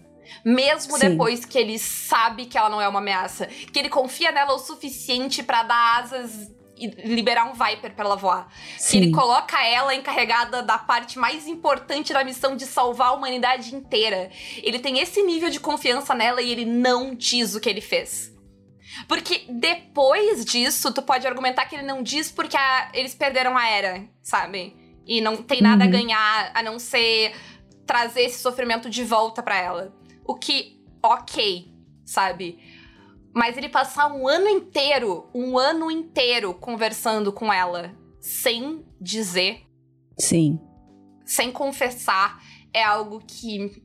Mesmo 0.44 0.98
Sim. 0.98 1.10
depois 1.10 1.44
que 1.44 1.58
ele 1.58 1.78
sabe 1.78 2.46
que 2.46 2.56
ela 2.56 2.68
não 2.68 2.80
é 2.80 2.88
uma 2.88 3.00
ameaça, 3.00 3.46
que 3.46 3.78
ele 3.78 3.88
confia 3.88 4.32
nela 4.32 4.54
o 4.54 4.58
suficiente 4.58 5.42
para 5.42 5.62
dar 5.62 5.98
asas 5.98 6.50
e 6.78 6.86
liberar 6.86 7.50
um 7.50 7.52
Viper 7.52 7.94
pra 7.94 8.04
ela 8.04 8.16
voar. 8.16 8.52
Sim. 8.78 8.90
Que 8.90 9.04
ele 9.06 9.12
coloca 9.12 9.64
ela 9.64 9.94
encarregada 9.94 10.62
da 10.62 10.78
parte 10.78 11.18
mais 11.18 11.46
importante 11.46 12.12
da 12.12 12.22
missão 12.22 12.54
de 12.54 12.66
salvar 12.66 13.08
a 13.08 13.12
humanidade 13.12 13.74
inteira. 13.74 14.30
Ele 14.62 14.78
tem 14.78 14.98
esse 14.98 15.22
nível 15.22 15.50
de 15.50 15.58
confiança 15.58 16.14
nela 16.14 16.42
e 16.42 16.50
ele 16.50 16.64
não 16.64 17.14
diz 17.14 17.54
o 17.54 17.60
que 17.60 17.68
ele 17.68 17.80
fez. 17.80 18.35
Porque 19.08 19.44
depois 19.48 20.44
disso, 20.44 20.92
tu 20.92 21.02
pode 21.02 21.26
argumentar 21.26 21.66
que 21.66 21.76
ele 21.76 21.86
não 21.86 22.02
diz 22.02 22.30
porque 22.30 22.56
a, 22.56 22.90
eles 22.94 23.14
perderam 23.14 23.56
a 23.56 23.68
era, 23.68 24.08
sabe? 24.22 24.74
E 25.06 25.20
não 25.20 25.36
tem 25.36 25.60
nada 25.60 25.84
uhum. 25.84 25.90
a 25.90 25.92
ganhar 25.92 26.50
a 26.54 26.62
não 26.62 26.78
ser 26.78 27.32
trazer 27.86 28.22
esse 28.22 28.40
sofrimento 28.40 28.90
de 28.90 29.04
volta 29.04 29.42
para 29.42 29.56
ela. 29.56 29.94
O 30.24 30.34
que, 30.34 30.80
ok, 31.02 31.72
sabe? 32.04 32.58
Mas 33.32 33.56
ele 33.56 33.68
passar 33.68 34.12
um 34.12 34.26
ano 34.26 34.48
inteiro, 34.48 35.28
um 35.34 35.58
ano 35.58 35.90
inteiro 35.90 36.54
conversando 36.54 37.32
com 37.32 37.52
ela, 37.52 37.94
sem 38.18 38.84
dizer. 39.00 39.62
Sim. 40.18 40.58
Sem 41.24 41.52
confessar, 41.52 42.42
é 42.72 42.82
algo 42.82 43.22
que 43.26 43.82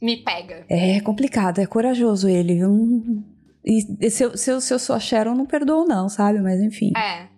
me 0.00 0.16
pega. 0.16 0.64
É 0.68 1.00
complicado, 1.00 1.58
é 1.58 1.66
corajoso 1.66 2.28
ele, 2.28 2.54
viu? 2.54 3.24
E 3.64 4.10
se 4.10 4.24
eu, 4.24 4.36
se 4.36 4.50
eu, 4.50 4.60
se 4.60 4.74
eu 4.74 4.78
sou 4.78 4.96
a 4.96 5.00
Sharon, 5.00 5.34
não 5.34 5.46
perdoo, 5.46 5.86
não, 5.86 6.08
sabe? 6.08 6.40
Mas 6.40 6.60
enfim. 6.60 6.92
É. 6.96 7.28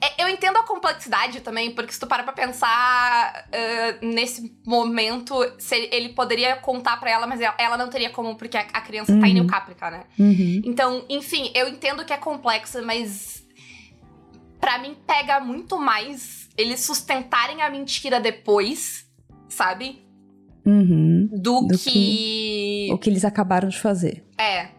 É, 0.00 0.22
eu 0.22 0.28
entendo 0.28 0.56
a 0.56 0.62
complexidade 0.62 1.40
também, 1.40 1.72
porque 1.72 1.92
se 1.92 1.98
tu 1.98 2.06
para 2.06 2.22
pra 2.22 2.32
pensar 2.32 3.48
uh, 3.48 4.06
nesse 4.06 4.56
momento, 4.64 5.34
se 5.58 5.88
ele 5.92 6.10
poderia 6.10 6.56
contar 6.56 6.98
para 6.98 7.10
ela, 7.10 7.26
mas 7.26 7.40
ela 7.40 7.76
não 7.76 7.88
teria 7.88 8.10
como, 8.10 8.36
porque 8.36 8.56
a, 8.56 8.60
a 8.60 8.80
criança 8.80 9.12
uhum. 9.12 9.20
tá 9.20 9.28
em 9.28 9.34
New 9.34 9.46
Caprica, 9.46 9.90
né? 9.90 10.04
Uhum. 10.18 10.62
Então, 10.64 11.04
enfim, 11.08 11.50
eu 11.52 11.68
entendo 11.68 12.04
que 12.04 12.12
é 12.12 12.16
complexo, 12.16 12.80
mas 12.84 13.44
para 14.60 14.78
mim 14.78 14.96
pega 15.06 15.40
muito 15.40 15.78
mais 15.78 16.48
eles 16.56 16.80
sustentarem 16.80 17.62
a 17.62 17.70
mentira 17.70 18.20
depois, 18.20 19.04
sabe? 19.48 20.06
Uhum. 20.64 21.28
Do, 21.32 21.62
Do 21.62 21.78
que... 21.78 21.90
que... 21.90 22.88
O 22.92 22.98
que 22.98 23.10
eles 23.10 23.24
acabaram 23.24 23.68
de 23.68 23.78
fazer. 23.78 24.24
É. 24.36 24.77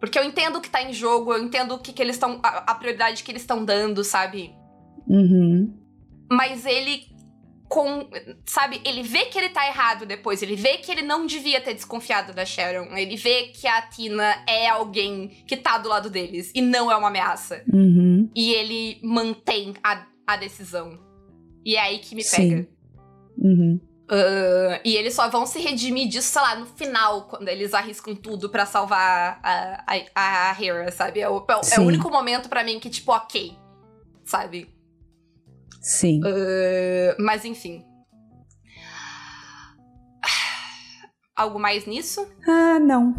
Porque 0.00 0.18
eu 0.18 0.24
entendo 0.24 0.56
o 0.56 0.60
que 0.60 0.70
tá 0.70 0.82
em 0.82 0.92
jogo, 0.92 1.32
eu 1.32 1.44
entendo 1.44 1.74
o 1.74 1.78
que, 1.78 1.92
que 1.92 2.02
eles 2.02 2.16
estão. 2.16 2.40
A, 2.42 2.72
a, 2.72 2.74
prioridade 2.74 3.22
que 3.22 3.30
eles 3.30 3.42
estão 3.42 3.64
dando, 3.64 4.02
sabe? 4.02 4.52
Uhum. 5.06 5.72
Mas 6.30 6.64
ele. 6.64 7.10
Com, 7.68 8.10
sabe, 8.44 8.80
ele 8.84 9.00
vê 9.04 9.26
que 9.26 9.38
ele 9.38 9.50
tá 9.50 9.64
errado 9.64 10.04
depois, 10.04 10.42
ele 10.42 10.56
vê 10.56 10.78
que 10.78 10.90
ele 10.90 11.02
não 11.02 11.24
devia 11.24 11.60
ter 11.60 11.72
desconfiado 11.72 12.32
da 12.32 12.44
Sharon, 12.44 12.96
ele 12.96 13.14
vê 13.14 13.44
que 13.54 13.64
a 13.64 13.80
Tina 13.82 14.44
é 14.48 14.68
alguém 14.68 15.28
que 15.46 15.56
tá 15.56 15.78
do 15.78 15.88
lado 15.88 16.10
deles 16.10 16.50
e 16.52 16.60
não 16.60 16.90
é 16.90 16.96
uma 16.96 17.06
ameaça. 17.06 17.62
Uhum. 17.72 18.28
E 18.34 18.52
ele 18.54 18.98
mantém 19.04 19.74
a, 19.84 20.04
a 20.26 20.36
decisão. 20.36 20.98
E 21.64 21.76
é 21.76 21.80
aí 21.80 22.00
que 22.00 22.16
me 22.16 22.24
pega. 22.24 22.62
Sim. 22.62 22.68
Uhum. 23.38 23.80
Uh, 24.10 24.80
e 24.84 24.96
eles 24.96 25.14
só 25.14 25.28
vão 25.28 25.46
se 25.46 25.60
redimir 25.60 26.08
disso, 26.08 26.32
sei 26.32 26.42
lá, 26.42 26.56
no 26.56 26.66
final, 26.66 27.28
quando 27.28 27.46
eles 27.46 27.72
arriscam 27.72 28.14
tudo 28.14 28.50
para 28.50 28.66
salvar 28.66 29.38
a, 29.40 29.84
a, 29.86 30.50
a 30.50 30.60
Hera, 30.60 30.90
sabe? 30.90 31.20
É 31.20 31.28
o, 31.28 31.46
é 31.72 31.78
o 31.78 31.84
único 31.84 32.10
momento 32.10 32.48
para 32.48 32.64
mim 32.64 32.80
que, 32.80 32.90
tipo, 32.90 33.12
ok, 33.12 33.56
sabe? 34.24 34.68
Sim. 35.80 36.20
Uh, 36.24 37.14
mas 37.22 37.44
enfim. 37.44 37.84
Algo 41.36 41.58
mais 41.58 41.86
nisso? 41.86 42.26
Ah, 42.46 42.78
não. 42.80 43.14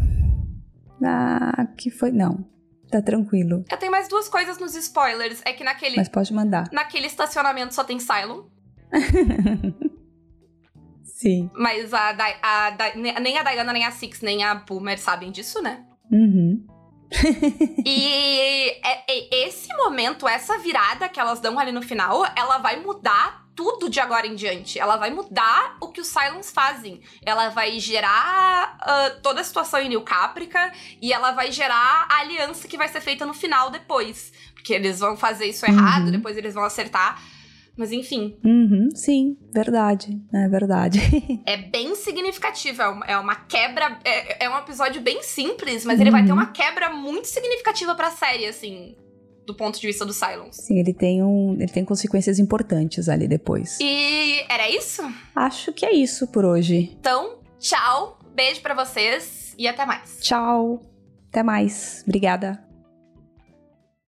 Ah, 1.04 1.66
que 1.76 1.90
foi. 1.90 2.12
Não. 2.12 2.46
Tá 2.88 3.00
tranquilo. 3.00 3.64
Eu 3.70 3.76
tenho 3.78 3.90
mais 3.90 4.06
duas 4.06 4.28
coisas 4.28 4.58
nos 4.58 4.74
spoilers. 4.76 5.40
É 5.44 5.52
que 5.52 5.64
naquele. 5.64 5.96
Mas 5.96 6.08
pode 6.08 6.32
mandar. 6.32 6.68
Naquele 6.70 7.06
estacionamento 7.06 7.74
só 7.74 7.82
tem 7.82 7.98
Cylon. 7.98 8.44
Sim. 11.22 11.48
Mas 11.54 11.94
a, 11.94 12.10
a, 12.10 12.66
a, 12.68 13.20
nem 13.20 13.38
a 13.38 13.44
Diana, 13.44 13.72
nem 13.72 13.84
a 13.84 13.92
Six, 13.92 14.20
nem 14.22 14.42
a 14.42 14.56
Boomer 14.56 14.98
sabem 14.98 15.30
disso, 15.30 15.62
né? 15.62 15.84
Uhum. 16.10 16.66
e 17.86 18.70
é, 18.82 19.04
é, 19.06 19.46
esse 19.46 19.68
momento, 19.76 20.26
essa 20.26 20.58
virada 20.58 21.08
que 21.08 21.20
elas 21.20 21.38
dão 21.38 21.60
ali 21.60 21.70
no 21.70 21.80
final, 21.80 22.24
ela 22.34 22.58
vai 22.58 22.80
mudar 22.80 23.46
tudo 23.54 23.88
de 23.88 24.00
agora 24.00 24.26
em 24.26 24.34
diante. 24.34 24.80
Ela 24.80 24.96
vai 24.96 25.10
mudar 25.10 25.76
o 25.80 25.88
que 25.88 26.00
os 26.00 26.08
Cylons 26.08 26.50
fazem. 26.50 27.00
Ela 27.24 27.50
vai 27.50 27.78
gerar 27.78 28.78
uh, 28.80 29.20
toda 29.20 29.42
a 29.42 29.44
situação 29.44 29.78
em 29.78 29.90
New 29.90 30.00
Caprica 30.00 30.72
e 31.00 31.12
ela 31.12 31.30
vai 31.30 31.52
gerar 31.52 32.08
a 32.10 32.20
aliança 32.20 32.66
que 32.66 32.76
vai 32.76 32.88
ser 32.88 33.00
feita 33.00 33.24
no 33.24 33.34
final 33.34 33.70
depois. 33.70 34.32
Porque 34.54 34.72
eles 34.72 34.98
vão 34.98 35.16
fazer 35.16 35.46
isso 35.46 35.64
errado, 35.66 36.06
uhum. 36.06 36.10
depois 36.10 36.36
eles 36.36 36.54
vão 36.54 36.64
acertar. 36.64 37.22
Mas 37.76 37.90
enfim. 37.90 38.36
Uhum, 38.44 38.90
sim, 38.94 39.36
verdade. 39.52 40.20
É 40.32 40.48
verdade. 40.48 41.00
é 41.46 41.56
bem 41.56 41.94
significativo. 41.94 42.82
É 43.06 43.16
uma 43.16 43.34
quebra. 43.34 43.98
É, 44.04 44.44
é 44.44 44.50
um 44.50 44.58
episódio 44.58 45.00
bem 45.00 45.22
simples, 45.22 45.84
mas 45.84 45.96
uhum. 45.96 46.02
ele 46.02 46.10
vai 46.10 46.22
ter 46.24 46.32
uhum. 46.32 46.38
uma 46.38 46.46
quebra 46.46 46.90
muito 46.90 47.26
significativa 47.26 47.94
pra 47.94 48.10
série, 48.10 48.46
assim. 48.46 48.94
Do 49.46 49.54
ponto 49.54 49.80
de 49.80 49.86
vista 49.86 50.04
do 50.04 50.12
Silence. 50.12 50.62
Sim, 50.62 50.78
ele 50.78 50.94
tem 50.94 51.22
um. 51.22 51.54
Ele 51.54 51.72
tem 51.72 51.84
consequências 51.84 52.38
importantes 52.38 53.08
ali 53.08 53.26
depois. 53.26 53.78
E 53.80 54.44
era 54.48 54.70
isso? 54.70 55.02
Acho 55.34 55.72
que 55.72 55.84
é 55.84 55.92
isso 55.92 56.28
por 56.28 56.44
hoje. 56.44 56.96
Então, 57.00 57.38
tchau. 57.58 58.18
Beijo 58.34 58.60
para 58.62 58.74
vocês 58.74 59.54
e 59.58 59.66
até 59.66 59.84
mais. 59.84 60.18
Tchau. 60.20 60.80
Até 61.28 61.42
mais. 61.42 62.02
Obrigada. 62.06 62.71